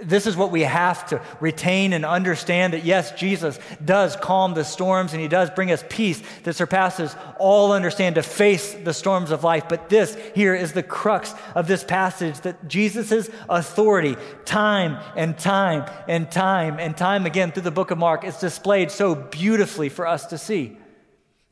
This 0.00 0.26
is 0.26 0.36
what 0.36 0.50
we 0.50 0.62
have 0.62 1.06
to 1.08 1.20
retain 1.38 1.92
and 1.92 2.04
understand 2.04 2.72
that 2.72 2.84
yes, 2.84 3.12
Jesus 3.12 3.58
does 3.84 4.16
calm 4.16 4.54
the 4.54 4.64
storms 4.64 5.12
and 5.12 5.20
he 5.20 5.28
does 5.28 5.50
bring 5.50 5.70
us 5.70 5.84
peace 5.88 6.22
that 6.44 6.54
surpasses 6.54 7.14
all 7.38 7.72
understand 7.72 8.14
to 8.14 8.22
face 8.22 8.72
the 8.72 8.94
storms 8.94 9.30
of 9.30 9.44
life. 9.44 9.68
But 9.68 9.90
this 9.90 10.16
here 10.34 10.54
is 10.54 10.72
the 10.72 10.82
crux 10.82 11.34
of 11.54 11.68
this 11.68 11.84
passage 11.84 12.40
that 12.40 12.66
Jesus' 12.66 13.28
authority, 13.48 14.16
time 14.44 14.98
and 15.14 15.38
time 15.38 15.88
and 16.08 16.30
time 16.30 16.80
and 16.80 16.96
time 16.96 17.26
again 17.26 17.52
through 17.52 17.62
the 17.62 17.70
book 17.70 17.90
of 17.90 17.98
Mark, 17.98 18.24
is 18.24 18.38
displayed 18.38 18.90
so 18.90 19.14
beautifully 19.14 19.90
for 19.90 20.06
us 20.06 20.26
to 20.26 20.38
see. 20.38 20.78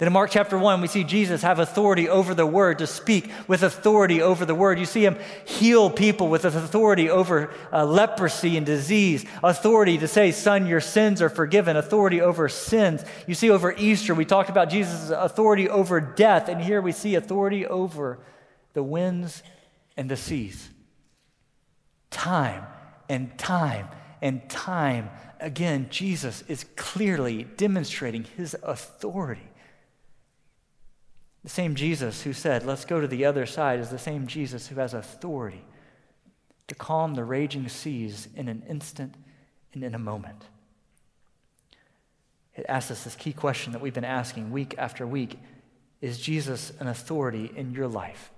Then 0.00 0.06
in 0.06 0.14
Mark 0.14 0.30
chapter 0.30 0.56
1, 0.56 0.80
we 0.80 0.88
see 0.88 1.04
Jesus 1.04 1.42
have 1.42 1.58
authority 1.58 2.08
over 2.08 2.32
the 2.32 2.46
word, 2.46 2.78
to 2.78 2.86
speak 2.86 3.30
with 3.46 3.62
authority 3.62 4.22
over 4.22 4.46
the 4.46 4.54
word. 4.54 4.78
You 4.78 4.86
see 4.86 5.04
him 5.04 5.18
heal 5.44 5.90
people 5.90 6.28
with 6.28 6.46
authority 6.46 7.10
over 7.10 7.52
uh, 7.70 7.84
leprosy 7.84 8.56
and 8.56 8.64
disease, 8.64 9.26
authority 9.44 9.98
to 9.98 10.08
say, 10.08 10.32
Son, 10.32 10.66
your 10.66 10.80
sins 10.80 11.20
are 11.20 11.28
forgiven, 11.28 11.76
authority 11.76 12.22
over 12.22 12.48
sins. 12.48 13.04
You 13.26 13.34
see 13.34 13.50
over 13.50 13.74
Easter, 13.76 14.14
we 14.14 14.24
talked 14.24 14.48
about 14.48 14.70
Jesus' 14.70 15.10
authority 15.10 15.68
over 15.68 16.00
death, 16.00 16.48
and 16.48 16.62
here 16.62 16.80
we 16.80 16.92
see 16.92 17.14
authority 17.14 17.66
over 17.66 18.20
the 18.72 18.82
winds 18.82 19.42
and 19.98 20.10
the 20.10 20.16
seas. 20.16 20.70
Time 22.10 22.64
and 23.10 23.36
time 23.36 23.86
and 24.22 24.48
time 24.48 25.10
again, 25.40 25.88
Jesus 25.90 26.42
is 26.48 26.64
clearly 26.74 27.44
demonstrating 27.58 28.24
his 28.38 28.56
authority. 28.62 29.49
The 31.42 31.48
same 31.48 31.74
Jesus 31.74 32.22
who 32.22 32.32
said, 32.32 32.66
Let's 32.66 32.84
go 32.84 33.00
to 33.00 33.06
the 33.06 33.24
other 33.24 33.46
side, 33.46 33.80
is 33.80 33.88
the 33.88 33.98
same 33.98 34.26
Jesus 34.26 34.68
who 34.68 34.76
has 34.76 34.94
authority 34.94 35.64
to 36.68 36.74
calm 36.74 37.14
the 37.14 37.24
raging 37.24 37.68
seas 37.68 38.28
in 38.36 38.48
an 38.48 38.62
instant 38.68 39.14
and 39.72 39.82
in 39.82 39.94
a 39.94 39.98
moment. 39.98 40.44
It 42.54 42.66
asks 42.68 42.90
us 42.90 43.04
this 43.04 43.16
key 43.16 43.32
question 43.32 43.72
that 43.72 43.80
we've 43.80 43.94
been 43.94 44.04
asking 44.04 44.50
week 44.50 44.74
after 44.76 45.06
week 45.06 45.38
Is 46.00 46.20
Jesus 46.20 46.72
an 46.78 46.88
authority 46.88 47.50
in 47.56 47.72
your 47.72 47.88
life? 47.88 48.30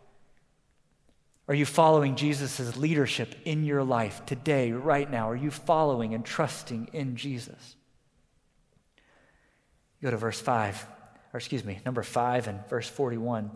Are 1.48 1.54
you 1.54 1.66
following 1.66 2.14
Jesus' 2.14 2.76
leadership 2.76 3.34
in 3.44 3.64
your 3.64 3.82
life 3.82 4.24
today, 4.26 4.70
right 4.70 5.10
now? 5.10 5.28
Are 5.28 5.36
you 5.36 5.50
following 5.50 6.14
and 6.14 6.24
trusting 6.24 6.90
in 6.92 7.16
Jesus? 7.16 7.74
Go 10.00 10.10
to 10.10 10.16
verse 10.16 10.40
5 10.40 10.86
or 11.32 11.38
excuse 11.38 11.64
me, 11.64 11.80
number 11.84 12.02
5 12.02 12.48
and 12.48 12.66
verse 12.68 12.88
41. 12.88 13.50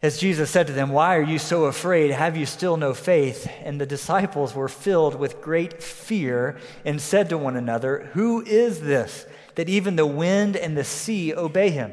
As 0.00 0.18
Jesus 0.18 0.50
said 0.50 0.68
to 0.68 0.72
them, 0.72 0.90
Why 0.90 1.16
are 1.16 1.22
you 1.22 1.38
so 1.38 1.64
afraid? 1.64 2.12
Have 2.12 2.36
you 2.36 2.46
still 2.46 2.76
no 2.76 2.94
faith? 2.94 3.50
And 3.64 3.80
the 3.80 3.86
disciples 3.86 4.54
were 4.54 4.68
filled 4.68 5.16
with 5.16 5.40
great 5.40 5.82
fear 5.82 6.58
and 6.84 7.00
said 7.00 7.28
to 7.30 7.38
one 7.38 7.56
another, 7.56 8.10
Who 8.12 8.42
is 8.42 8.80
this 8.80 9.26
that 9.56 9.68
even 9.68 9.96
the 9.96 10.06
wind 10.06 10.56
and 10.56 10.76
the 10.76 10.84
sea 10.84 11.34
obey 11.34 11.70
him? 11.70 11.92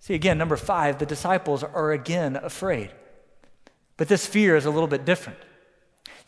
See, 0.00 0.14
again, 0.14 0.38
number 0.38 0.56
five, 0.56 0.98
the 0.98 1.06
disciples 1.06 1.62
are 1.62 1.92
again 1.92 2.34
afraid. 2.36 2.90
But 3.96 4.08
this 4.08 4.26
fear 4.26 4.56
is 4.56 4.64
a 4.64 4.70
little 4.70 4.88
bit 4.88 5.04
different. 5.04 5.38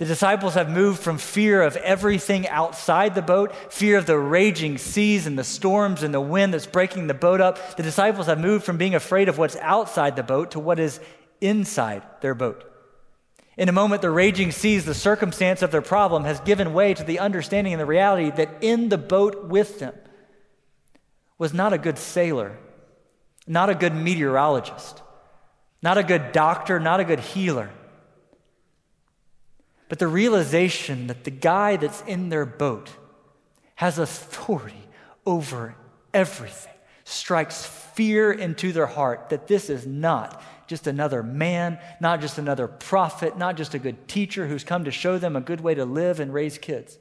The 0.02 0.08
disciples 0.08 0.54
have 0.54 0.68
moved 0.68 0.98
from 0.98 1.16
fear 1.16 1.62
of 1.62 1.76
everything 1.76 2.48
outside 2.48 3.14
the 3.14 3.22
boat, 3.22 3.54
fear 3.72 3.96
of 3.96 4.04
the 4.04 4.18
raging 4.18 4.76
seas 4.76 5.28
and 5.28 5.38
the 5.38 5.44
storms 5.44 6.02
and 6.02 6.12
the 6.12 6.20
wind 6.20 6.52
that's 6.52 6.66
breaking 6.66 7.06
the 7.06 7.14
boat 7.14 7.40
up. 7.40 7.76
The 7.76 7.84
disciples 7.84 8.26
have 8.26 8.40
moved 8.40 8.64
from 8.64 8.78
being 8.78 8.96
afraid 8.96 9.28
of 9.28 9.38
what's 9.38 9.54
outside 9.58 10.16
the 10.16 10.24
boat 10.24 10.50
to 10.50 10.58
what 10.58 10.80
is 10.80 10.98
inside 11.40 12.02
their 12.20 12.34
boat. 12.34 12.68
In 13.56 13.68
a 13.68 13.72
moment, 13.72 14.02
the 14.02 14.10
raging 14.10 14.50
seas, 14.50 14.84
the 14.84 14.92
circumstance 14.92 15.62
of 15.62 15.70
their 15.70 15.80
problem, 15.80 16.24
has 16.24 16.40
given 16.40 16.74
way 16.74 16.94
to 16.94 17.04
the 17.04 17.20
understanding 17.20 17.72
and 17.72 17.80
the 17.80 17.86
reality 17.86 18.32
that 18.32 18.56
in 18.60 18.88
the 18.88 18.98
boat 18.98 19.44
with 19.44 19.78
them 19.78 19.94
was 21.38 21.54
not 21.54 21.72
a 21.72 21.78
good 21.78 21.96
sailor, 21.96 22.58
not 23.46 23.70
a 23.70 23.74
good 23.76 23.94
meteorologist, 23.94 25.00
not 25.80 25.96
a 25.96 26.02
good 26.02 26.32
doctor, 26.32 26.80
not 26.80 26.98
a 26.98 27.04
good 27.04 27.20
healer 27.20 27.70
but 29.92 29.98
the 29.98 30.08
realization 30.08 31.08
that 31.08 31.24
the 31.24 31.30
guy 31.30 31.76
that's 31.76 32.00
in 32.06 32.30
their 32.30 32.46
boat 32.46 32.88
has 33.74 33.98
authority 33.98 34.88
over 35.26 35.74
everything 36.14 36.72
strikes 37.04 37.66
fear 37.66 38.32
into 38.32 38.72
their 38.72 38.86
heart 38.86 39.28
that 39.28 39.48
this 39.48 39.68
is 39.68 39.86
not 39.86 40.42
just 40.66 40.86
another 40.86 41.22
man, 41.22 41.78
not 42.00 42.22
just 42.22 42.38
another 42.38 42.66
prophet, 42.66 43.36
not 43.36 43.54
just 43.54 43.74
a 43.74 43.78
good 43.78 44.08
teacher 44.08 44.46
who's 44.46 44.64
come 44.64 44.84
to 44.84 44.90
show 44.90 45.18
them 45.18 45.36
a 45.36 45.42
good 45.42 45.60
way 45.60 45.74
to 45.74 45.84
live 45.84 46.20
and 46.20 46.32
raise 46.32 46.56
kids. 46.56 46.96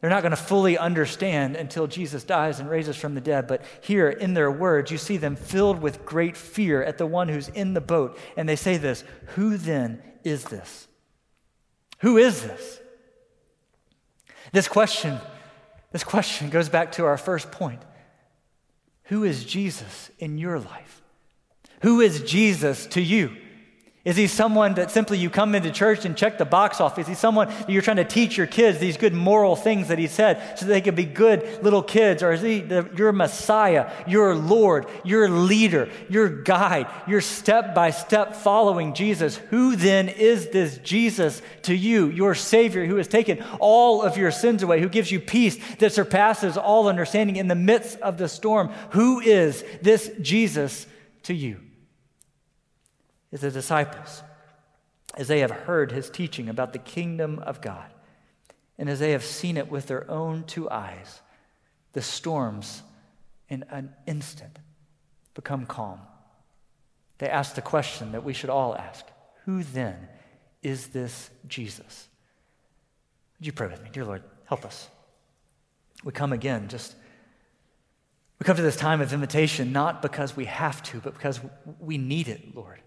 They're 0.00 0.10
not 0.10 0.24
going 0.24 0.32
to 0.32 0.36
fully 0.36 0.76
understand 0.76 1.54
until 1.54 1.86
Jesus 1.86 2.24
dies 2.24 2.58
and 2.58 2.68
raises 2.68 2.96
from 2.96 3.14
the 3.14 3.20
dead. 3.20 3.46
But 3.46 3.64
here 3.82 4.08
in 4.08 4.34
their 4.34 4.50
words, 4.50 4.90
you 4.90 4.98
see 4.98 5.16
them 5.16 5.36
filled 5.36 5.80
with 5.80 6.04
great 6.04 6.36
fear 6.36 6.82
at 6.82 6.98
the 6.98 7.06
one 7.06 7.28
who's 7.28 7.50
in 7.50 7.74
the 7.74 7.80
boat. 7.80 8.18
And 8.36 8.48
they 8.48 8.56
say 8.56 8.78
this 8.78 9.04
Who 9.36 9.56
then 9.56 10.02
is 10.24 10.42
this? 10.42 10.88
Who 12.00 12.16
is 12.16 12.42
this? 12.42 12.80
This 14.52 14.68
question 14.68 15.18
This 15.92 16.04
question 16.04 16.50
goes 16.50 16.68
back 16.68 16.92
to 16.92 17.04
our 17.04 17.16
first 17.16 17.50
point 17.50 17.82
Who 19.04 19.24
is 19.24 19.44
Jesus 19.44 20.10
in 20.18 20.38
your 20.38 20.58
life? 20.58 21.02
Who 21.82 22.00
is 22.00 22.22
Jesus 22.22 22.86
to 22.88 23.00
you? 23.00 23.36
Is 24.02 24.16
he 24.16 24.28
someone 24.28 24.74
that 24.74 24.90
simply 24.90 25.18
you 25.18 25.28
come 25.28 25.54
into 25.54 25.70
church 25.70 26.06
and 26.06 26.16
check 26.16 26.38
the 26.38 26.46
box 26.46 26.80
off? 26.80 26.98
Is 26.98 27.06
he 27.06 27.14
someone 27.14 27.48
that 27.48 27.68
you're 27.68 27.82
trying 27.82 27.98
to 27.98 28.04
teach 28.04 28.34
your 28.34 28.46
kids 28.46 28.78
these 28.78 28.96
good 28.96 29.12
moral 29.12 29.56
things 29.56 29.88
that 29.88 29.98
he 29.98 30.06
said 30.06 30.58
so 30.58 30.64
they 30.64 30.80
can 30.80 30.94
be 30.94 31.04
good 31.04 31.62
little 31.62 31.82
kids? 31.82 32.22
Or 32.22 32.32
is 32.32 32.40
he 32.40 32.62
the, 32.62 32.88
your 32.96 33.12
Messiah, 33.12 33.90
your 34.06 34.34
Lord, 34.34 34.86
your 35.04 35.28
leader, 35.28 35.90
your 36.08 36.30
guide, 36.30 36.86
your 37.06 37.20
step 37.20 37.74
by 37.74 37.90
step 37.90 38.36
following 38.36 38.94
Jesus? 38.94 39.36
Who 39.36 39.76
then 39.76 40.08
is 40.08 40.48
this 40.48 40.78
Jesus 40.78 41.42
to 41.62 41.74
you, 41.74 42.06
your 42.06 42.34
Savior, 42.34 42.86
who 42.86 42.96
has 42.96 43.08
taken 43.08 43.44
all 43.58 44.00
of 44.00 44.16
your 44.16 44.30
sins 44.30 44.62
away, 44.62 44.80
who 44.80 44.88
gives 44.88 45.12
you 45.12 45.20
peace 45.20 45.58
that 45.76 45.92
surpasses 45.92 46.56
all 46.56 46.88
understanding 46.88 47.36
in 47.36 47.48
the 47.48 47.54
midst 47.54 48.00
of 48.00 48.16
the 48.16 48.28
storm? 48.28 48.68
Who 48.92 49.20
is 49.20 49.62
this 49.82 50.10
Jesus 50.22 50.86
to 51.24 51.34
you? 51.34 51.60
Is 53.32 53.40
the 53.40 53.50
disciples 53.50 54.22
as 55.16 55.28
they 55.28 55.40
have 55.40 55.50
heard 55.50 55.92
his 55.92 56.10
teaching 56.10 56.48
about 56.48 56.72
the 56.72 56.78
kingdom 56.78 57.38
of 57.40 57.60
God 57.60 57.90
and 58.80 58.88
as 58.88 58.98
they 58.98 59.12
have 59.12 59.24
seen 59.24 59.58
it 59.58 59.70
with 59.70 59.86
their 59.88 60.10
own 60.10 60.42
two 60.44 60.68
eyes, 60.70 61.20
the 61.92 62.00
storms 62.00 62.82
in 63.50 63.62
an 63.68 63.92
instant 64.06 64.58
become 65.34 65.66
calm. 65.66 66.00
They 67.18 67.28
ask 67.28 67.54
the 67.54 67.62
question 67.62 68.12
that 68.12 68.24
we 68.24 68.32
should 68.32 68.48
all 68.48 68.74
ask 68.74 69.04
Who 69.44 69.62
then 69.62 70.08
is 70.62 70.88
this 70.88 71.28
Jesus? 71.46 72.08
Would 73.38 73.46
you 73.46 73.52
pray 73.52 73.68
with 73.68 73.82
me? 73.82 73.90
Dear 73.92 74.06
Lord, 74.06 74.22
help 74.46 74.64
us. 74.64 74.88
We 76.02 76.12
come 76.12 76.32
again, 76.32 76.68
just 76.68 76.94
we 78.38 78.44
come 78.44 78.56
to 78.56 78.62
this 78.62 78.76
time 78.76 79.02
of 79.02 79.12
invitation 79.12 79.72
not 79.72 80.00
because 80.00 80.34
we 80.34 80.46
have 80.46 80.82
to, 80.84 81.00
but 81.00 81.12
because 81.12 81.38
we 81.78 81.98
need 81.98 82.28
it, 82.28 82.56
Lord. 82.56 82.80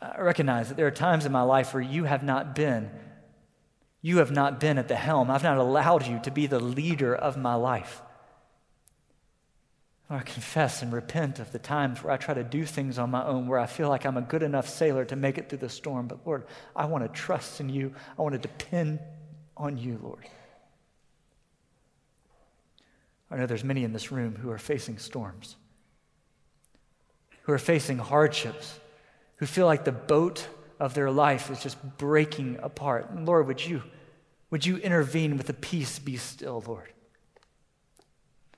I 0.00 0.20
recognize 0.20 0.68
that 0.68 0.76
there 0.76 0.86
are 0.86 0.92
times 0.92 1.24
in 1.24 1.32
my 1.32 1.42
life 1.42 1.72
where 1.72 1.82
you 1.82 2.04
have 2.04 2.22
not 2.22 2.54
been. 2.54 2.90
You 4.02 4.18
have 4.18 4.30
not 4.30 4.60
been 4.60 4.78
at 4.78 4.88
the 4.88 4.96
helm. 4.96 5.30
I've 5.30 5.42
not 5.42 5.58
allowed 5.58 6.06
you 6.06 6.20
to 6.22 6.30
be 6.30 6.46
the 6.46 6.60
leader 6.60 7.14
of 7.14 7.36
my 7.36 7.54
life. 7.54 8.02
I 10.08 10.20
confess 10.20 10.82
and 10.82 10.92
repent 10.92 11.40
of 11.40 11.50
the 11.50 11.58
times 11.58 12.02
where 12.02 12.12
I 12.12 12.16
try 12.16 12.34
to 12.34 12.44
do 12.44 12.64
things 12.64 12.98
on 12.98 13.10
my 13.10 13.24
own, 13.24 13.48
where 13.48 13.58
I 13.58 13.66
feel 13.66 13.88
like 13.88 14.04
I'm 14.04 14.16
a 14.16 14.22
good 14.22 14.42
enough 14.44 14.68
sailor 14.68 15.04
to 15.06 15.16
make 15.16 15.36
it 15.38 15.48
through 15.48 15.58
the 15.58 15.68
storm. 15.68 16.06
But 16.06 16.24
Lord, 16.24 16.44
I 16.76 16.84
want 16.84 17.02
to 17.02 17.20
trust 17.20 17.60
in 17.60 17.68
you. 17.68 17.92
I 18.16 18.22
want 18.22 18.34
to 18.34 18.38
depend 18.38 19.00
on 19.56 19.78
you, 19.78 19.98
Lord. 20.00 20.24
I 23.30 23.36
know 23.36 23.46
there's 23.46 23.64
many 23.64 23.82
in 23.82 23.92
this 23.92 24.12
room 24.12 24.36
who 24.36 24.50
are 24.50 24.58
facing 24.58 24.98
storms, 24.98 25.56
who 27.42 27.52
are 27.52 27.58
facing 27.58 27.98
hardships 27.98 28.78
who 29.36 29.46
feel 29.46 29.66
like 29.66 29.84
the 29.84 29.92
boat 29.92 30.48
of 30.78 30.94
their 30.94 31.10
life 31.10 31.50
is 31.50 31.62
just 31.62 31.76
breaking 31.98 32.58
apart. 32.62 33.10
And 33.10 33.26
Lord, 33.26 33.46
would 33.46 33.64
you, 33.64 33.82
would 34.50 34.66
you 34.66 34.76
intervene 34.78 35.36
with 35.36 35.48
a 35.48 35.54
peace 35.54 35.98
be 35.98 36.16
still, 36.16 36.62
Lord? 36.66 36.92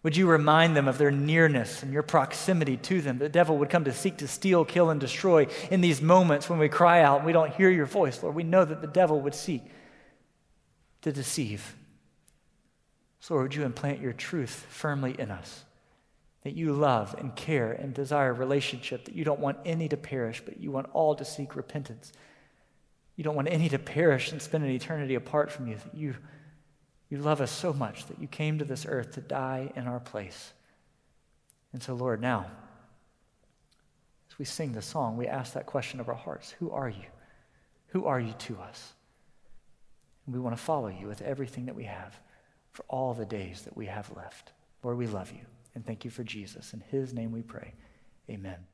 Would 0.04 0.16
you 0.16 0.28
remind 0.28 0.76
them 0.76 0.86
of 0.86 0.96
their 0.96 1.10
nearness 1.10 1.82
and 1.82 1.92
your 1.92 2.04
proximity 2.04 2.76
to 2.76 3.00
them? 3.00 3.18
The 3.18 3.28
devil 3.28 3.58
would 3.58 3.68
come 3.68 3.84
to 3.84 3.92
seek 3.92 4.18
to 4.18 4.28
steal, 4.28 4.64
kill, 4.64 4.90
and 4.90 5.00
destroy 5.00 5.48
in 5.70 5.80
these 5.80 6.00
moments 6.00 6.48
when 6.48 6.58
we 6.58 6.68
cry 6.68 7.02
out 7.02 7.18
and 7.18 7.26
we 7.26 7.32
don't 7.32 7.52
hear 7.54 7.68
your 7.68 7.86
voice, 7.86 8.22
Lord. 8.22 8.34
We 8.34 8.44
know 8.44 8.64
that 8.64 8.80
the 8.80 8.86
devil 8.86 9.20
would 9.20 9.34
seek 9.34 9.62
to 11.02 11.12
deceive. 11.12 11.76
So, 13.20 13.34
Lord, 13.34 13.46
would 13.46 13.54
you 13.56 13.64
implant 13.64 14.00
your 14.00 14.12
truth 14.12 14.66
firmly 14.70 15.16
in 15.18 15.32
us? 15.32 15.64
That 16.42 16.54
you 16.54 16.72
love 16.72 17.14
and 17.18 17.34
care 17.34 17.72
and 17.72 17.92
desire 17.92 18.32
relationship, 18.32 19.04
that 19.04 19.14
you 19.14 19.24
don't 19.24 19.40
want 19.40 19.58
any 19.64 19.88
to 19.88 19.96
perish, 19.96 20.42
but 20.44 20.60
you 20.60 20.70
want 20.70 20.88
all 20.92 21.14
to 21.14 21.24
seek 21.24 21.56
repentance. 21.56 22.12
You 23.16 23.24
don't 23.24 23.34
want 23.34 23.48
any 23.48 23.68
to 23.70 23.78
perish 23.78 24.30
and 24.30 24.40
spend 24.40 24.64
an 24.64 24.70
eternity 24.70 25.16
apart 25.16 25.50
from 25.50 25.66
you, 25.66 25.76
that 25.76 25.94
you, 25.94 26.14
you 27.10 27.18
love 27.18 27.40
us 27.40 27.50
so 27.50 27.72
much 27.72 28.06
that 28.06 28.20
you 28.20 28.28
came 28.28 28.58
to 28.58 28.64
this 28.64 28.86
earth 28.86 29.12
to 29.12 29.20
die 29.20 29.72
in 29.74 29.88
our 29.88 30.00
place. 30.00 30.52
And 31.72 31.82
so, 31.82 31.94
Lord, 31.94 32.20
now, 32.20 32.46
as 34.30 34.38
we 34.38 34.44
sing 34.44 34.72
the 34.72 34.82
song, 34.82 35.16
we 35.16 35.26
ask 35.26 35.54
that 35.54 35.66
question 35.66 35.98
of 35.98 36.08
our 36.08 36.14
hearts 36.14 36.52
Who 36.60 36.70
are 36.70 36.88
you? 36.88 37.06
Who 37.88 38.04
are 38.04 38.20
you 38.20 38.34
to 38.38 38.58
us? 38.58 38.92
And 40.26 40.34
we 40.34 40.40
want 40.40 40.56
to 40.56 40.62
follow 40.62 40.88
you 40.88 41.08
with 41.08 41.22
everything 41.22 41.66
that 41.66 41.74
we 41.74 41.84
have 41.84 42.20
for 42.70 42.84
all 42.88 43.14
the 43.14 43.24
days 43.24 43.62
that 43.62 43.76
we 43.76 43.86
have 43.86 44.14
left. 44.16 44.52
Lord, 44.82 44.98
we 44.98 45.06
love 45.06 45.32
you. 45.32 45.40
And 45.74 45.84
thank 45.84 46.04
you 46.04 46.10
for 46.10 46.24
Jesus. 46.24 46.72
In 46.72 46.82
his 46.90 47.12
name 47.12 47.32
we 47.32 47.42
pray. 47.42 47.74
Amen. 48.30 48.67